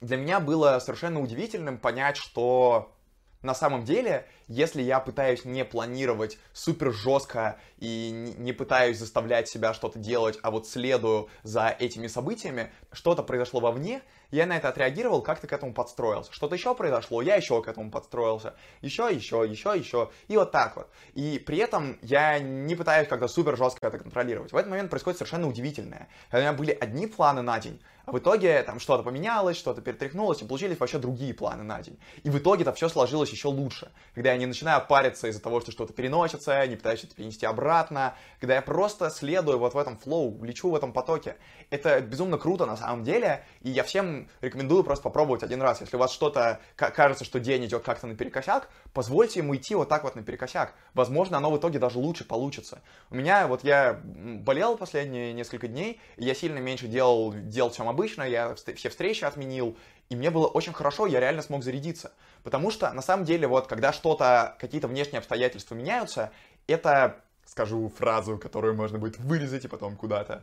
[0.00, 2.94] для меня было совершенно удивительным понять, что
[3.42, 9.72] на самом деле, если я пытаюсь не планировать супер жестко и не пытаюсь заставлять себя
[9.72, 15.22] что-то делать, а вот следую за этими событиями, что-то произошло вовне, я на это отреагировал,
[15.22, 16.32] как-то к этому подстроился.
[16.32, 18.54] Что-то еще произошло, я еще к этому подстроился.
[18.80, 20.10] Еще, еще, еще, еще.
[20.28, 20.88] И вот так вот.
[21.14, 24.52] И при этом я не пытаюсь как-то супер жестко это контролировать.
[24.52, 26.08] В этот момент происходит совершенно удивительное.
[26.32, 30.42] У меня были одни планы на день, а в итоге там что-то поменялось, что-то перетряхнулось,
[30.42, 31.98] и получились вообще другие планы на день.
[32.22, 33.90] И в итоге это все сложилось еще лучше.
[34.14, 38.14] Когда я не начинаю париться из-за того, что что-то переносится, не пытаюсь это перенести обратно,
[38.38, 41.36] когда я просто следую вот в этом флоу, лечу в этом потоке.
[41.70, 45.80] Это безумно круто на самом деле, и я всем рекомендую просто попробовать один раз.
[45.80, 50.04] Если у вас что-то кажется, что день идет как-то наперекосяк, позвольте ему идти вот так
[50.04, 50.74] вот наперекосяк.
[50.94, 52.82] Возможно, оно в итоге даже лучше получится.
[53.10, 58.22] У меня, вот я болел последние несколько дней, я сильно меньше делал дел, чем обычно,
[58.22, 59.76] я все встречи отменил,
[60.10, 62.12] и мне было очень хорошо, я реально смог зарядиться.
[62.42, 66.32] Потому что, на самом деле, вот, когда что-то, какие-то внешние обстоятельства меняются,
[66.66, 70.42] это скажу фразу, которую можно будет вырезать и потом куда-то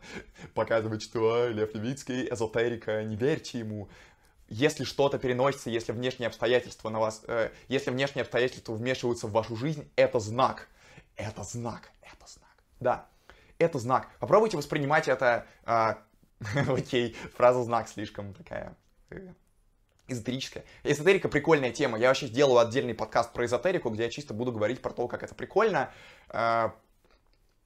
[0.53, 3.89] показывать, что Лев Левицкий, эзотерика, не верьте ему.
[4.47, 9.57] Если что-то переносится, если внешние обстоятельства на вас, э, если внешние обстоятельства вмешиваются в вашу
[9.57, 10.69] жизнь, это знак.
[11.17, 12.55] Это знак, это знак.
[12.79, 13.05] Да,
[13.57, 14.07] это знак.
[14.19, 15.95] Попробуйте воспринимать это, э,
[16.71, 18.77] окей, фраза знак слишком такая
[19.09, 19.33] э,
[20.07, 20.63] эзотерическая.
[20.83, 21.97] Эзотерика прикольная тема.
[21.97, 25.23] Я вообще сделаю отдельный подкаст про эзотерику, где я чисто буду говорить про то, как
[25.23, 25.91] это прикольно.
[26.29, 26.69] Э,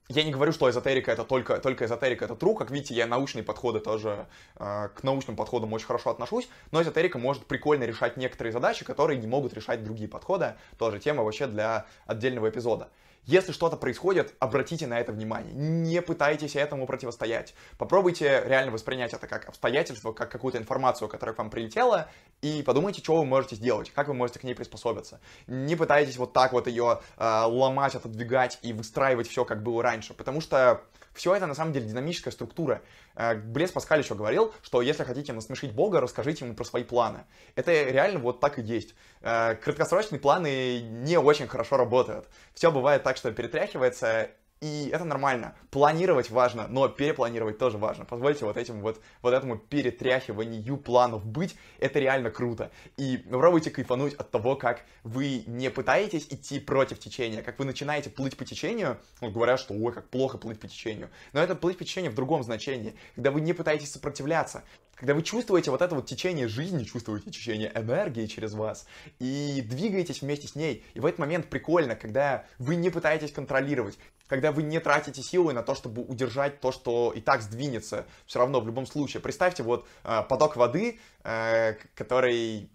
[0.10, 2.56] я не говорю, что эзотерика это только, только эзотерика это true.
[2.56, 4.27] Как видите, я научные подходы тоже,
[4.58, 6.49] э, к научным подходам очень хорошо отношусь.
[6.71, 10.56] Но эзотерика может прикольно решать некоторые задачи, которые не могут решать другие подходы.
[10.77, 12.89] Тоже тема вообще для отдельного эпизода.
[13.25, 15.53] Если что-то происходит, обратите на это внимание.
[15.53, 17.53] Не пытайтесь этому противостоять.
[17.77, 22.10] Попробуйте реально воспринять это как обстоятельство, как какую-то информацию, которая к вам прилетела,
[22.41, 25.19] и подумайте, что вы можете сделать, как вы можете к ней приспособиться.
[25.45, 30.15] Не пытайтесь вот так вот ее э, ломать, отодвигать и выстраивать все, как было раньше,
[30.15, 30.81] потому что
[31.13, 32.82] все это на самом деле динамическая структура.
[33.15, 37.26] Э, Блес Паскаль еще говорил, что если хотите насмешить Бога, расскажите ему про свои планы.
[37.56, 38.95] Это реально вот так и есть.
[39.21, 42.28] Э, краткосрочные планы не очень хорошо работают.
[42.54, 45.56] Все бывает так, что перетряхивается, и это нормально.
[45.71, 48.06] Планировать важно, но перепланировать тоже важно.
[48.06, 52.71] Позвольте вот этим вот, вот этому перетряхиванию планов быть, это реально круто.
[52.95, 58.12] И попробуйте кайфануть от того, как вы не пытаетесь идти против течения, как вы начинаете
[58.12, 61.10] плыть по течению, ну, говорят, что ой, как плохо плыть по течению.
[61.34, 64.63] Но это плыть по течению в другом значении, когда вы не пытаетесь сопротивляться,
[65.02, 68.86] когда вы чувствуете вот это вот течение жизни, чувствуете течение энергии через вас
[69.17, 70.86] и двигаетесь вместе с ней.
[70.93, 73.97] И в этот момент прикольно, когда вы не пытаетесь контролировать,
[74.32, 78.39] когда вы не тратите силы на то, чтобы удержать то, что и так сдвинется все
[78.39, 79.20] равно в любом случае.
[79.20, 82.70] Представьте вот э, поток воды, э, который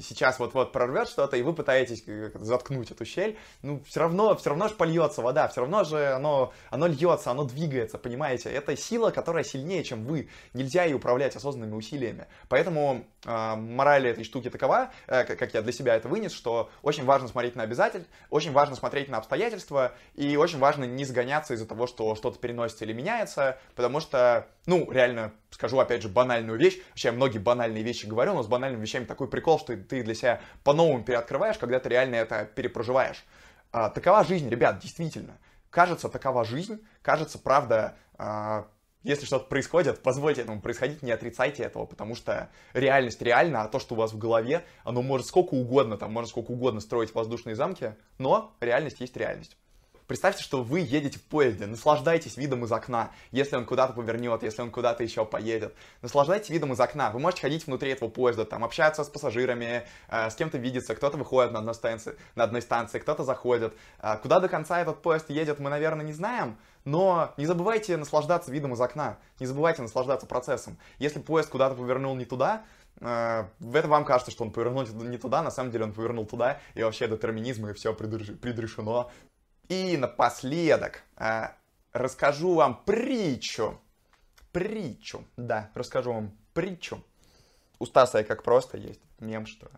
[0.00, 2.04] сейчас вот-вот прорвет что-то, и вы пытаетесь
[2.40, 6.52] заткнуть эту щель, ну, все равно, все равно же польется вода, все равно же оно,
[6.70, 8.50] оно льется, оно двигается, понимаете?
[8.50, 10.28] Это сила, которая сильнее, чем вы.
[10.52, 12.26] Нельзя ей управлять осознанными усилиями.
[12.48, 17.04] Поэтому э, мораль этой штуки такова, э, как я для себя это вынес, что очень
[17.04, 21.66] важно смотреть на обязательств, очень важно смотреть на обстоятельства, и очень важно не сгоняться из-за
[21.66, 26.80] того, что что-то переносится или меняется, потому что, ну, реально, скажу опять же банальную вещь,
[26.90, 30.14] вообще я многие банальные вещи говорю, но с банальными вещами такой прикол, что ты для
[30.14, 33.24] себя по-новому переоткрываешь, когда ты реально это перепроживаешь.
[33.70, 35.38] А, такова жизнь, ребят, действительно.
[35.70, 38.66] Кажется, такова жизнь, кажется, правда, а,
[39.04, 43.78] если что-то происходит, позвольте этому происходить, не отрицайте этого, потому что реальность реальна, а то,
[43.78, 47.54] что у вас в голове, оно может сколько угодно, там, можно сколько угодно строить воздушные
[47.54, 49.56] замки, но реальность есть реальность.
[50.06, 54.60] Представьте, что вы едете в поезде, наслаждайтесь видом из окна, если он куда-то повернет, если
[54.60, 55.74] он куда-то еще поедет.
[56.02, 57.10] Наслаждайтесь видом из окна.
[57.10, 61.16] Вы можете ходить внутри этого поезда, там, общаться с пассажирами, э, с кем-то видеться, кто-то
[61.16, 63.74] выходит на одной станции, на одной станции кто-то заходит.
[63.98, 68.52] Э, куда до конца этот поезд едет, мы, наверное, не знаем, но не забывайте наслаждаться
[68.52, 70.76] видом из окна, не забывайте наслаждаться процессом.
[70.98, 72.64] Если поезд куда-то повернул не туда,
[73.00, 76.26] э, в это вам кажется, что он повернул не туда, на самом деле он повернул
[76.26, 79.10] туда, и вообще детерминизм, и все предрешено.
[79.68, 81.48] И напоследок э,
[81.92, 83.80] расскажу вам притчу.
[84.52, 87.02] Притчу, да, расскажу вам притчу.
[87.78, 89.70] У Стаса как просто есть мем, что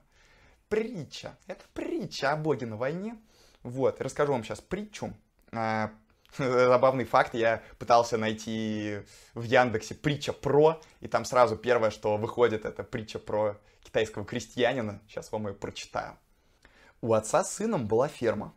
[0.69, 1.37] притча.
[1.47, 3.17] Это притча о боге на войне.
[3.63, 5.15] Вот, расскажу вам сейчас притчу.
[5.53, 5.89] Э,
[6.39, 9.01] забавный факт, я пытался найти
[9.35, 15.01] в Яндексе притча про, и там сразу первое, что выходит, это притча про китайского крестьянина.
[15.09, 16.19] Сейчас вам ее прочитаю.
[17.01, 18.55] У отца с сыном была ферма.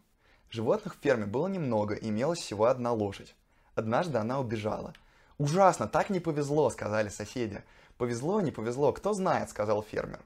[0.49, 3.35] Животных в ферме было немного, и имелась всего одна лошадь.
[3.75, 4.93] Однажды она убежала.
[5.37, 7.63] «Ужасно, так не повезло»,— сказали соседи.
[7.97, 10.19] «Повезло, не повезло, кто знает»,— сказал фермер.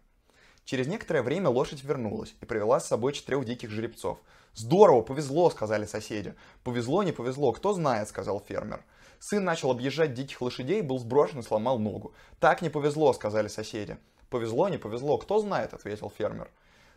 [0.65, 4.17] Через некоторое время лошадь вернулась и привела с собой четырех диких жеребцов.
[4.53, 6.35] «Здорово, повезло»,— сказали соседи.
[6.63, 8.83] «Повезло, не повезло, кто знает»,— сказал фермер.
[9.19, 12.13] Сын начал объезжать диких лошадей, был сброшен и сломал ногу.
[12.39, 13.97] «Так не повезло»,— сказали соседи.
[14.29, 16.49] «Повезло, не повезло, кто знает»,— ответил фермер.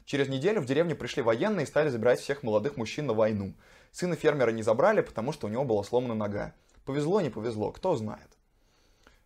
[0.07, 3.55] Через неделю в деревню пришли военные и стали забирать всех молодых мужчин на войну.
[3.91, 6.55] Сына фермера не забрали, потому что у него была сломана нога.
[6.85, 8.29] Повезло, не повезло, кто знает.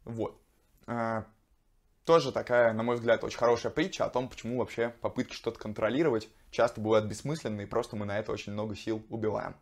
[0.04, 0.40] Вот.
[0.86, 1.26] А,
[2.06, 6.30] тоже такая, на мой взгляд, очень хорошая притча о том, почему вообще попытки что-то контролировать
[6.50, 9.56] часто бывают бессмысленны, и просто мы на это очень много сил убиваем.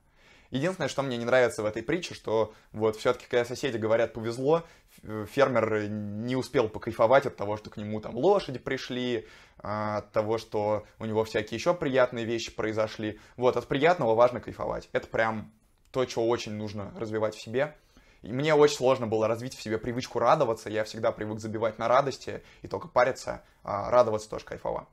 [0.51, 4.65] Единственное, что мне не нравится в этой притче, что вот все-таки, когда соседи говорят «повезло»,
[5.03, 10.39] фермер не успел покайфовать от того, что к нему там лошади пришли, а, от того,
[10.39, 13.21] что у него всякие еще приятные вещи произошли.
[13.37, 14.89] Вот, от приятного важно кайфовать.
[14.93, 15.53] Это прям
[15.93, 17.77] то, что очень нужно развивать в себе.
[18.23, 20.71] И мне очень сложно было развить в себе привычку радоваться.
[20.71, 23.45] Я всегда привык забивать на радости и только париться.
[23.63, 24.89] А радоваться тоже кайфово.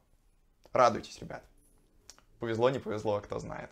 [0.74, 1.44] Радуйтесь, ребят.
[2.40, 3.72] Повезло, не повезло, кто знает.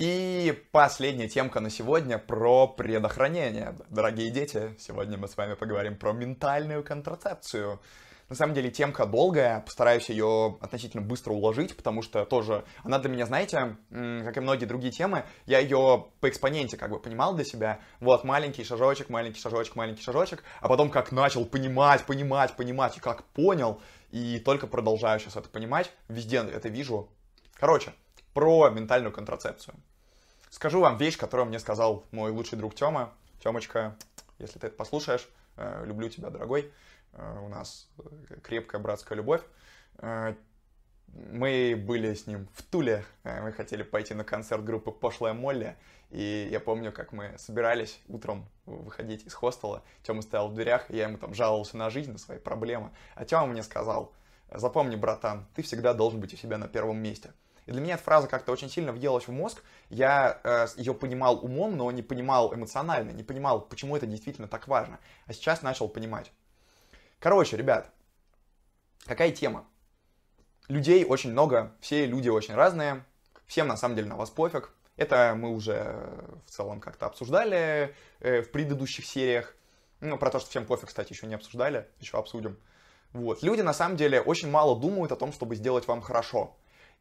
[0.00, 3.76] И последняя темка на сегодня про предохранение.
[3.90, 7.82] Дорогие дети, сегодня мы с вами поговорим про ментальную контрацепцию.
[8.30, 13.10] На самом деле темка долгая, постараюсь ее относительно быстро уложить, потому что тоже она для
[13.10, 17.44] меня, знаете, как и многие другие темы, я ее по экспоненте как бы понимал для
[17.44, 17.80] себя.
[18.00, 23.00] Вот, маленький шажочек, маленький шажочек, маленький шажочек, а потом как начал понимать, понимать, понимать, и
[23.00, 23.82] как понял,
[24.12, 27.10] и только продолжаю сейчас это понимать, везде это вижу.
[27.52, 27.92] Короче,
[28.32, 29.74] про ментальную контрацепцию.
[30.50, 33.12] Скажу вам вещь, которую мне сказал мой лучший друг Тёма.
[33.40, 33.96] Тёмочка,
[34.40, 36.72] если ты это послушаешь, э, люблю тебя, дорогой.
[37.12, 37.88] Э, у нас
[38.42, 39.42] крепкая братская любовь.
[39.98, 40.34] Э,
[41.06, 45.76] мы были с ним в Туле, э, мы хотели пойти на концерт группы Пошлая Молли,
[46.10, 50.96] и я помню, как мы собирались утром выходить из хостела, Тёма стоял в дверях, и
[50.96, 54.12] я ему там жаловался на жизнь, на свои проблемы, а Тёма мне сказал,
[54.52, 57.32] запомни, братан, ты всегда должен быть у себя на первом месте.
[57.66, 59.62] И для меня эта фраза как-то очень сильно въелась в мозг.
[59.88, 64.68] Я э, ее понимал умом, но не понимал эмоционально, не понимал, почему это действительно так
[64.68, 64.98] важно.
[65.26, 66.32] А сейчас начал понимать.
[67.18, 67.92] Короче, ребят,
[69.04, 69.66] какая тема?
[70.68, 73.04] Людей очень много, все люди очень разные,
[73.46, 74.72] всем на самом деле на вас пофиг.
[74.96, 76.14] Это мы уже
[76.46, 79.54] в целом как-то обсуждали э, в предыдущих сериях.
[80.00, 82.58] Ну, про то, что всем пофиг, кстати, еще не обсуждали, еще обсудим.
[83.12, 83.42] Вот.
[83.42, 86.56] Люди на самом деле очень мало думают о том, чтобы сделать вам хорошо.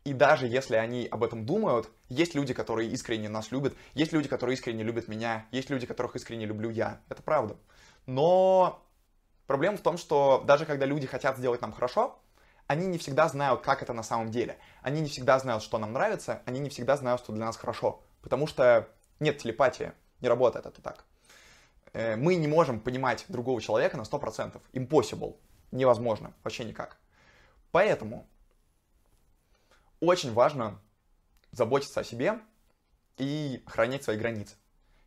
[0.06, 4.30] И даже если они об этом думают, есть люди, которые искренне нас любят, есть люди,
[4.30, 7.02] которые искренне любят меня, есть люди, которых искренне люблю я.
[7.10, 7.58] Это правда.
[8.06, 8.86] Но
[9.46, 12.20] проблема в том, что даже когда люди хотят сделать нам хорошо,
[12.68, 14.58] они не всегда знают, как это на самом деле.
[14.82, 18.04] Они не всегда знают, что нам нравится, они не всегда знают, что для нас хорошо.
[18.22, 18.88] Потому что
[19.20, 19.92] нет телепатии,
[20.22, 21.04] не работает это так.
[21.94, 24.62] Э, мы не можем понимать другого человека на 100%.
[24.74, 25.36] Impossible.
[25.72, 26.34] Невозможно.
[26.44, 26.98] Вообще никак.
[27.72, 28.28] Поэтому
[30.00, 30.80] очень важно
[31.52, 32.40] заботиться о себе
[33.18, 34.56] и хранить свои границы.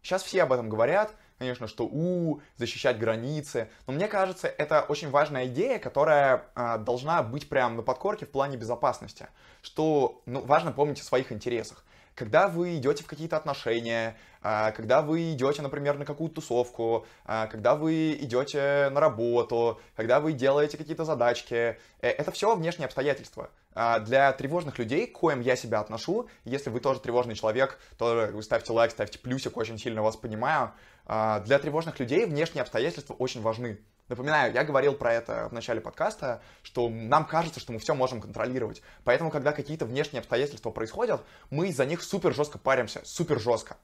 [0.03, 5.11] Сейчас все об этом говорят, конечно, что у защищать границы, но мне кажется, это очень
[5.11, 9.29] важная идея, которая э, должна быть прямо на подкорке в плане безопасности,
[9.63, 11.85] что ну, важно помнить о своих интересах.
[12.15, 17.47] Когда вы идете в какие-то отношения, а, когда вы идете, например, на какую-то тусовку, а,
[17.47, 23.51] когда вы идете на работу, когда вы делаете какие-то задачки, э, это все внешние обстоятельства.
[23.75, 28.43] А, для тревожных людей, к коим я себя отношу, если вы тоже тревожный человек, то
[28.43, 30.73] ставьте лайк, ставьте плюсик, очень сильно вас понимаю.
[31.07, 33.81] Для тревожных людей внешние обстоятельства очень важны.
[34.09, 38.21] Напоминаю, я говорил про это в начале подкаста, что нам кажется, что мы все можем
[38.21, 38.83] контролировать.
[39.05, 43.77] Поэтому, когда какие-то внешние обстоятельства происходят, мы за них супер жестко паримся, супер жестко.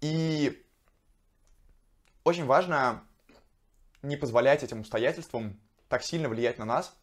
[0.00, 0.64] И
[2.24, 3.04] очень важно
[4.02, 6.96] не позволять этим обстоятельствам так сильно влиять на нас,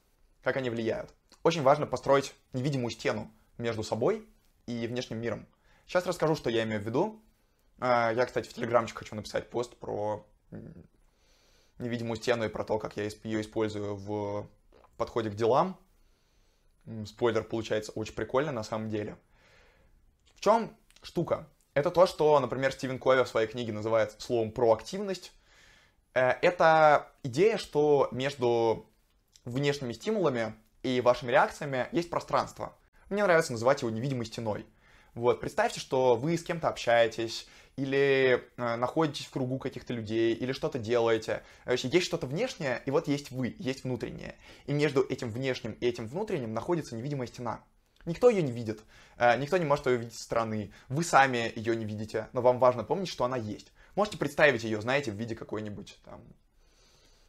[0.43, 1.13] как они влияют.
[1.43, 4.27] Очень важно построить невидимую стену между собой
[4.65, 5.47] и внешним миром.
[5.87, 7.23] Сейчас расскажу, что я имею в виду.
[7.79, 10.25] А, я, кстати, в Телеграмчик хочу написать пост про
[11.79, 14.47] невидимую стену и про то, как я ее использую в
[14.97, 15.77] подходе к делам.
[17.05, 19.17] Спойлер получается очень прикольно на самом деле.
[20.35, 21.47] В чем штука?
[21.73, 25.33] Это то, что, например, Стивен Кови в своей книге называет словом проактивность.
[26.13, 28.89] Э, это идея, что между
[29.43, 32.77] внешними стимулами и вашими реакциями есть пространство.
[33.09, 34.65] Мне нравится называть его невидимой стеной.
[35.13, 37.47] Вот, представьте, что вы с кем-то общаетесь,
[37.77, 41.43] или э, находитесь в кругу каких-то людей, или что-то делаете.
[41.65, 44.35] Короче, есть что-то внешнее, и вот есть вы, есть внутреннее.
[44.65, 47.61] И между этим внешним и этим внутренним находится невидимая стена.
[48.05, 48.81] Никто ее не видит,
[49.17, 50.71] э, никто не может ее видеть со стороны.
[50.89, 53.71] Вы сами ее не видите, но вам важно помнить, что она есть.
[53.95, 56.21] Можете представить ее, знаете, в виде какой-нибудь там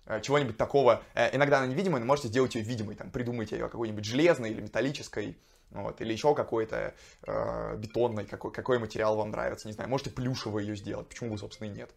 [0.05, 1.03] э, чего-нибудь такого.
[1.15, 4.61] Э, иногда она невидимая, но можете сделать ее видимой, там, придумайте ее какой-нибудь железной или
[4.61, 5.39] металлической,
[5.71, 6.95] вот, или еще какой-то
[7.27, 11.39] э, бетонный, какой, какой материал вам нравится, не знаю, можете плюшевый ее сделать, почему бы,
[11.39, 11.91] собственно, и нет.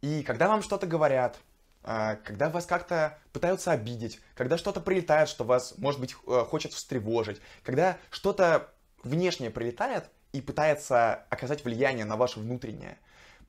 [0.00, 1.38] И когда вам что-то говорят,
[1.84, 6.72] э, когда вас как-то пытаются обидеть, когда что-то прилетает, что вас, может быть, э, хочет
[6.72, 8.72] встревожить, когда что-то
[9.02, 12.98] внешнее прилетает и пытается оказать влияние на ваше внутреннее,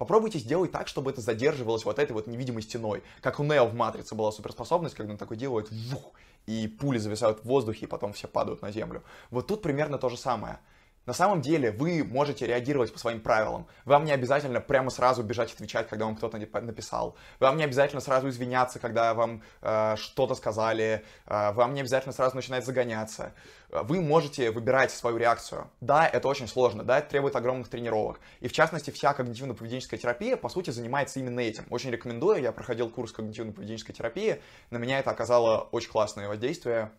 [0.02, 3.04] попробуйте сделать так, чтобы это задерживалось вот этой вот невидимой стеной.
[3.22, 6.14] Как у Нео в Матрице была суперспособность, когда он такой делает, вух,
[6.48, 9.04] и пули зависают в воздухе, и потом все падают на землю.
[9.30, 10.58] Вот тут примерно то же самое.
[11.06, 13.68] На самом деле вы можете реагировать по своим правилам.
[13.86, 17.16] Вам не обязательно прямо сразу бежать отвечать, когда вам кто-то написал.
[17.40, 21.04] Вам не обязательно сразу извиняться, когда вам э, что-то сказали.
[21.26, 23.34] Э, вам не обязательно сразу начинать загоняться.
[23.70, 25.70] Вы можете выбирать свою реакцию.
[25.80, 28.20] Да, это очень сложно, да, это требует огромных тренировок.
[28.42, 31.66] И в частности, вся когнитивно-поведенческая терапия, по сути, занимается именно этим.
[31.70, 36.92] Очень рекомендую, я проходил курс когнитивно-поведенческой терапии, на меня это оказало очень классное воздействие,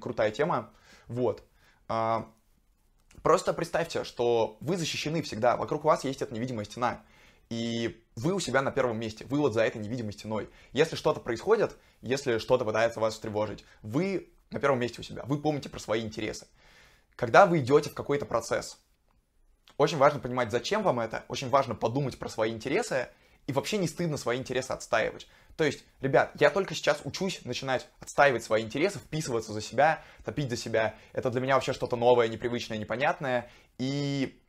[0.00, 0.70] крутая тема.
[1.08, 1.42] Вот.
[3.22, 7.02] Просто представьте, что вы защищены всегда, вокруг вас есть эта невидимая стена,
[7.50, 10.48] и вы у себя на первом месте, вы вот за этой невидимой стеной.
[10.72, 15.38] Если что-то происходит, если что-то пытается вас встревожить, вы на первом месте у себя, вы
[15.38, 16.46] помните про свои интересы.
[17.16, 18.78] Когда вы идете в какой-то процесс,
[19.76, 23.08] очень важно понимать, зачем вам это, очень важно подумать про свои интересы,
[23.46, 25.26] и вообще не стыдно свои интересы отстаивать.
[25.60, 30.48] То есть, ребят, я только сейчас учусь начинать отстаивать свои интересы, вписываться за себя, топить
[30.48, 30.94] за себя.
[31.12, 33.50] Это для меня вообще что-то новое, непривычное, непонятное.
[33.76, 34.42] И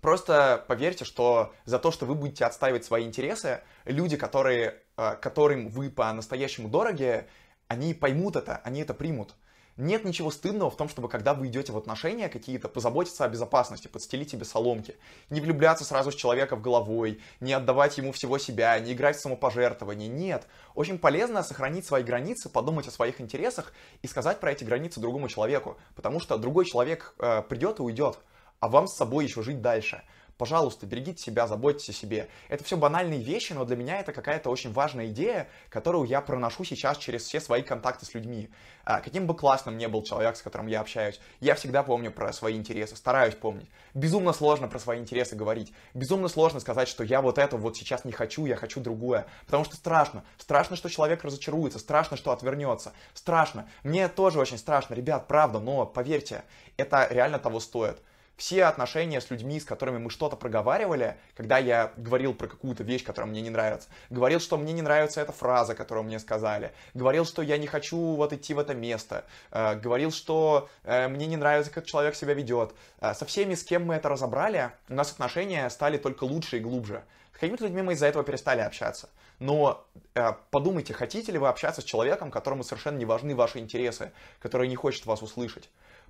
[0.00, 5.68] просто поверьте, что за то, что вы будете отстаивать свои интересы, люди, которые, э, которым
[5.68, 7.26] вы по-настоящему дороги,
[7.66, 9.34] они поймут это, они это примут.
[9.78, 13.86] Нет ничего стыдного в том, чтобы когда вы идете в отношения какие-то, позаботиться о безопасности,
[13.86, 14.96] подстелить себе соломки.
[15.30, 19.20] Не влюбляться сразу с человеком в головой, не отдавать ему всего себя, не играть в
[19.20, 20.08] самопожертвование.
[20.08, 20.48] Нет.
[20.74, 23.72] Очень полезно сохранить свои границы, подумать о своих интересах
[24.02, 25.78] и сказать про эти границы другому человеку.
[25.94, 28.18] Потому что другой человек э, придет и уйдет,
[28.58, 30.02] а вам с собой еще жить дальше.
[30.38, 32.28] Пожалуйста, берегите себя, заботьтесь о себе.
[32.48, 36.62] Это все банальные вещи, но для меня это какая-то очень важная идея, которую я проношу
[36.62, 38.48] сейчас через все свои контакты с людьми.
[38.84, 42.32] А, каким бы классным ни был человек, с которым я общаюсь, я всегда помню про
[42.32, 43.68] свои интересы, стараюсь помнить.
[43.94, 45.72] Безумно сложно про свои интересы говорить.
[45.92, 49.26] Безумно сложно сказать, что я вот это вот сейчас не хочу, я хочу другое.
[49.44, 50.24] Потому что страшно.
[50.38, 52.92] Страшно, что человек разочаруется, страшно, что отвернется.
[53.12, 53.68] Страшно.
[53.82, 56.44] Мне тоже очень страшно, ребят, правда, но поверьте,
[56.76, 58.00] это реально того стоит
[58.38, 63.04] все отношения с людьми, с которыми мы что-то проговаривали, когда я говорил про какую-то вещь,
[63.04, 67.26] которая мне не нравится, говорил, что мне не нравится эта фраза, которую мне сказали, говорил,
[67.26, 71.36] что я не хочу вот идти в это место, э, говорил, что э, мне не
[71.36, 72.72] нравится, как человек себя ведет.
[73.00, 76.60] Э, со всеми, с кем мы это разобрали, у нас отношения стали только лучше и
[76.60, 77.02] глубже.
[77.34, 79.08] С какими-то людьми мы из-за этого перестали общаться.
[79.40, 79.84] Но
[80.14, 84.68] э, подумайте, хотите ли вы общаться с человеком, которому совершенно не важны ваши интересы, который
[84.68, 85.68] не хочет вас услышать.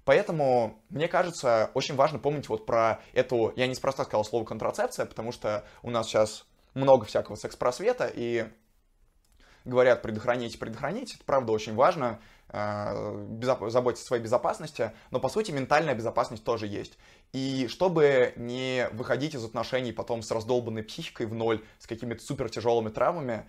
[0.08, 5.32] Поэтому, мне кажется, очень важно помнить вот про эту, я неспроста сказал слово контрацепция, потому
[5.32, 8.48] что у нас сейчас много всякого секс-просвета, и
[9.66, 13.38] говорят предохраните, предохраните, это правда очень важно, э,
[13.68, 16.96] заботиться о своей безопасности, но по сути ментальная безопасность тоже есть.
[17.34, 22.48] И чтобы не выходить из отношений потом с раздолбанной психикой в ноль, с какими-то супер
[22.48, 23.44] тяжелыми травмами,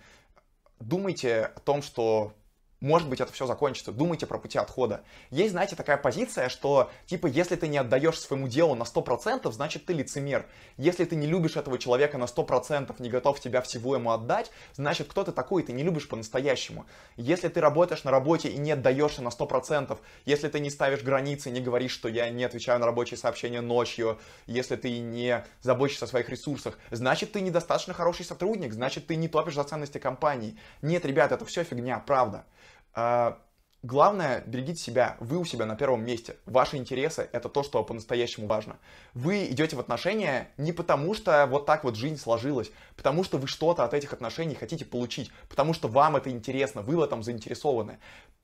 [0.78, 2.34] думайте о том, что
[2.80, 3.92] может быть, это все закончится.
[3.92, 5.02] Думайте про пути отхода.
[5.30, 9.84] Есть, знаете, такая позиция, что, типа, если ты не отдаешь своему делу на 100%, значит,
[9.84, 10.46] ты лицемер.
[10.78, 15.08] Если ты не любишь этого человека на 100%, не готов тебя всего ему отдать, значит,
[15.08, 16.86] кто ты такой, ты не любишь по-настоящему.
[17.16, 21.50] Если ты работаешь на работе и не отдаешься на 100%, если ты не ставишь границы,
[21.50, 26.08] не говоришь, что я не отвечаю на рабочие сообщения ночью, если ты не заботишься о
[26.08, 30.56] своих ресурсах, значит, ты недостаточно хороший сотрудник, значит, ты не топишь за ценности компании.
[30.80, 32.46] Нет, ребят, это все фигня, правда.
[32.94, 33.38] А,
[33.82, 35.16] главное, берегите себя.
[35.20, 36.36] Вы у себя на первом месте.
[36.46, 38.78] Ваши интересы— это то, что по-настоящему важно.
[39.14, 43.46] Вы идете в отношения не потому, что вот так вот жизнь сложилась, потому что вы
[43.46, 47.98] что-то от этих отношений хотите получить, потому что вам это интересно, вы в этом заинтересованы.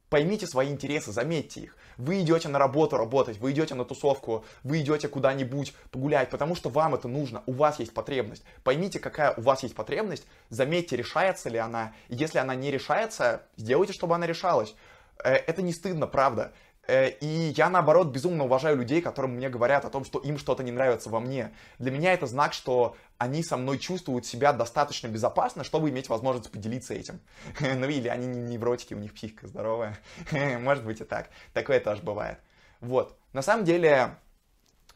[0.08, 1.76] Поймите свои интересы, заметьте их.
[1.96, 6.68] Вы идете на работу работать, вы идете на тусовку, вы идете куда-нибудь погулять, потому что
[6.68, 8.44] вам это нужно, у вас есть потребность.
[8.62, 11.92] Поймите, какая у вас есть потребность, заметьте, решается ли она.
[12.08, 14.76] Если она не решается, сделайте, чтобы она решалась.
[15.24, 16.52] Э, это не стыдно, правда.
[16.86, 20.62] Э, и я, наоборот, безумно уважаю людей, которым мне говорят о том, что им что-то
[20.62, 21.52] не нравится во мне.
[21.78, 26.50] Для меня это знак, что они со мной чувствуют себя достаточно безопасно, чтобы иметь возможность
[26.50, 27.20] поделиться этим.
[27.60, 29.98] Ну или они не невротики, у них психика здоровая.
[30.30, 31.30] Может быть и так.
[31.52, 32.38] Такое тоже бывает.
[32.80, 33.16] Вот.
[33.32, 34.16] На самом деле,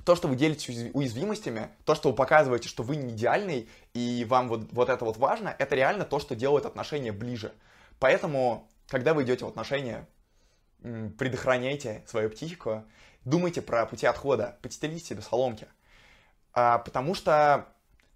[0.05, 4.49] то, что вы делитесь уязвимостями, то, что вы показываете, что вы не идеальный, и вам
[4.49, 7.53] вот, вот это вот важно, это реально то, что делает отношения ближе.
[7.99, 10.07] Поэтому, когда вы идете в отношения,
[11.18, 12.85] предохраняйте свою психику,
[13.24, 15.66] думайте про пути отхода, подстелите себе соломки.
[16.53, 17.68] А, потому что,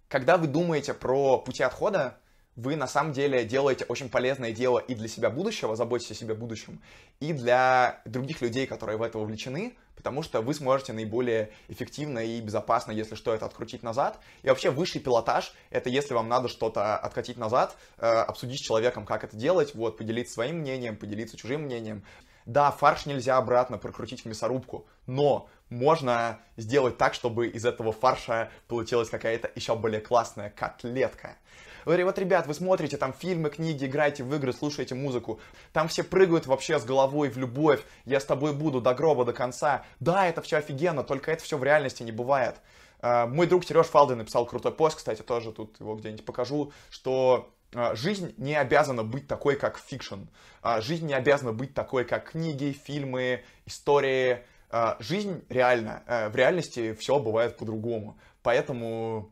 [0.07, 2.17] когда вы думаете про пути отхода,
[2.55, 6.33] вы на самом деле делаете очень полезное дело и для себя будущего, заботитесь о себе
[6.33, 6.81] будущем,
[7.19, 12.39] и для других людей, которые в это вовлечены, потому что вы сможете наиболее эффективно и
[12.39, 14.19] безопасно, если что, это открутить назад.
[14.43, 19.05] И вообще высший пилотаж— это если вам надо что-то откатить назад, э, обсудить с человеком,
[19.05, 22.03] как это делать, вот, поделиться своим мнением, поделиться чужим мнением.
[22.45, 28.51] Да, фарш нельзя обратно прокрутить в мясорубку, но можно сделать так, чтобы из этого фарша
[28.67, 31.37] получилась какая-то еще более классная котлетка.
[31.85, 35.39] Говорю, вот, ребят, вы смотрите там фильмы, книги, играете в игры, слушаете музыку.
[35.71, 37.83] Там все прыгают вообще с головой в любовь.
[38.05, 39.85] Я с тобой буду до гроба, до конца.
[39.99, 42.55] Да, это все офигенно, только это все в реальности не бывает.
[43.01, 47.51] А, мой друг Сереж Фалды написал крутой пост, кстати, тоже тут его где-нибудь покажу, что
[47.93, 50.21] жизнь не обязана быть такой, как fiction.
[50.61, 54.39] А, жизнь не обязана быть такой, как книги, фильмы, истории.
[54.69, 56.03] А, жизнь реальна.
[56.07, 58.17] Э, в реальности все бывает по-другому.
[58.41, 59.31] Поэтому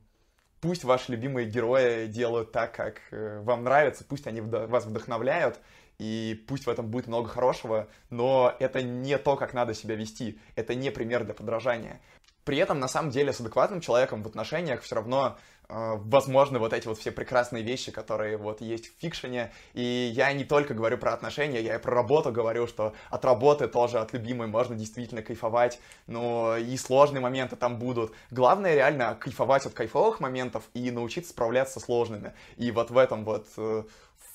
[0.62, 5.60] пусть ваши любимые герои делают так, как э, вам нравится, пусть они вас вдохновляют,
[6.00, 10.40] и пусть в этом будет много хорошего, но это не то, как надо себя вести,
[10.56, 12.00] это не пример для подражания.
[12.46, 15.38] При этом, на самом деле, с адекватным человеком в отношениях все равно
[15.74, 19.52] возможны вот эти вот все прекрасные вещи, которые вот есть в фикшене.
[19.74, 23.68] И я не только говорю про отношения, я и про работу говорю, что от работы
[23.68, 28.14] тоже, от любимой можно действительно кайфовать, но и сложные моменты там будут.
[28.30, 32.34] Главное реально кайфовать от кайфовых моментов и научиться справляться со сложными.
[32.58, 33.84] И вот в этом вот э,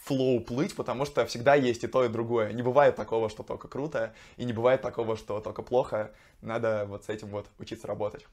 [0.04, 2.52] флоу плыть, потому что всегда есть и то, и другое.
[2.52, 6.10] Не бывает такого, что только круто, и не бывает такого, что только плохо.
[6.40, 8.26] Надо вот с этим вот учиться работать.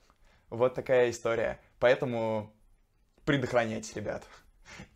[0.50, 1.60] Вот такая история.
[1.80, 2.54] Поэтому
[3.26, 4.24] предохраняйтесь, ребят.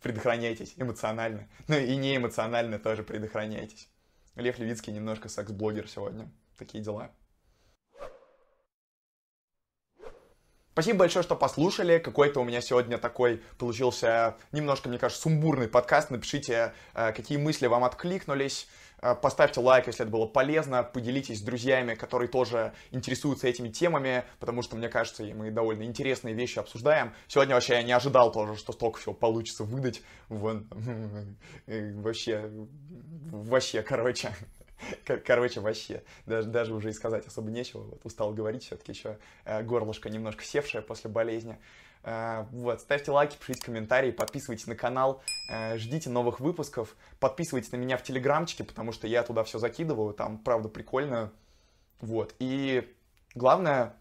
[0.02, 1.48] Предохраняйтесь эмоционально.
[1.68, 3.88] Ну и не эмоционально тоже предохраняйтесь.
[4.36, 6.30] Лев Левицкий немножко секс-блогер сегодня.
[6.56, 7.10] Такие дела.
[10.72, 11.98] Спасибо большое, что послушали.
[11.98, 16.10] Какой-то у меня сегодня такой получился немножко, мне кажется, сумбурный подкаст.
[16.10, 18.68] Напишите, э, какие мысли вам откликнулись.
[19.02, 20.82] Э, поставьте лайк, если это было полезно.
[20.82, 26.34] Поделитесь с друзьями, которые тоже интересуются этими темами, потому что, мне кажется, мы довольно интересные
[26.34, 27.12] вещи обсуждаем.
[27.28, 30.02] Сегодня вообще я не ожидал тоже, что столько всего получится выдать.
[30.28, 30.66] Вон,
[31.66, 32.50] вообще,
[33.30, 34.30] вообще, короче.
[35.26, 37.82] Короче, вообще, даже, даже уже и сказать особо нечего.
[37.82, 41.58] Вот устал говорить, все-таки еще э, горлышко немножко севшее после болезни.
[42.02, 47.76] Э, вот, ставьте лайки, пишите комментарии, подписывайтесь на канал, э, ждите новых выпусков, подписывайтесь на
[47.76, 51.32] меня в телеграмчике, потому что я туда все закидываю, там, правда, прикольно.
[52.00, 52.90] Вот, и
[53.34, 53.94] главное,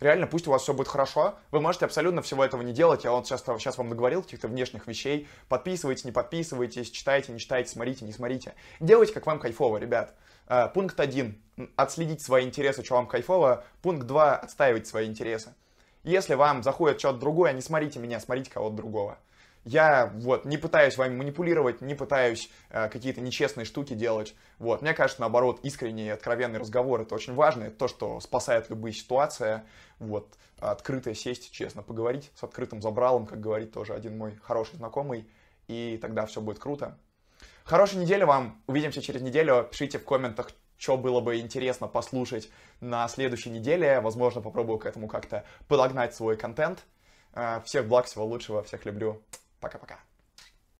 [0.00, 1.38] реально, пусть у вас все будет хорошо.
[1.50, 3.04] Вы можете абсолютно всего этого не делать.
[3.04, 5.26] Я вот сейчас, сейчас вам наговорил каких-то внешних вещей.
[5.48, 8.54] Подписывайтесь, не подписывайтесь, читайте, не читайте, смотрите, не смотрите.
[8.80, 10.14] Делайте, как вам кайфово, ребят.
[10.46, 11.40] А, пункт один.
[11.76, 13.64] Отследить свои интересы, что вам кайфово.
[13.82, 14.36] Пункт два.
[14.36, 15.54] Отстаивать свои интересы.
[16.02, 19.18] Если вам заходит что-то другое, не смотрите меня, смотрите кого-то другого.
[19.64, 24.34] Я вот не пытаюсь вами манипулировать, не пытаюсь э, какие-то нечестные штуки делать.
[24.58, 24.80] Вот.
[24.80, 27.64] Мне кажется, наоборот, искренний и откровенный разговор это очень важно.
[27.64, 29.62] Это то, что спасает любые ситуации.
[29.98, 30.32] Вот.
[30.58, 35.28] Открыто сесть, честно поговорить с открытым забралом, как говорит тоже один мой хороший знакомый.
[35.68, 36.96] И тогда все будет круто.
[37.64, 38.62] Хорошей недели вам.
[38.66, 39.68] Увидимся через неделю.
[39.70, 42.48] Пишите в комментах, что было бы интересно послушать
[42.80, 44.00] на следующей неделе.
[44.00, 46.84] Возможно, попробую к этому как-то подогнать свой контент.
[47.34, 49.22] Э, всех благ, всего лучшего, всех люблю.
[49.60, 50.00] Пока-пока.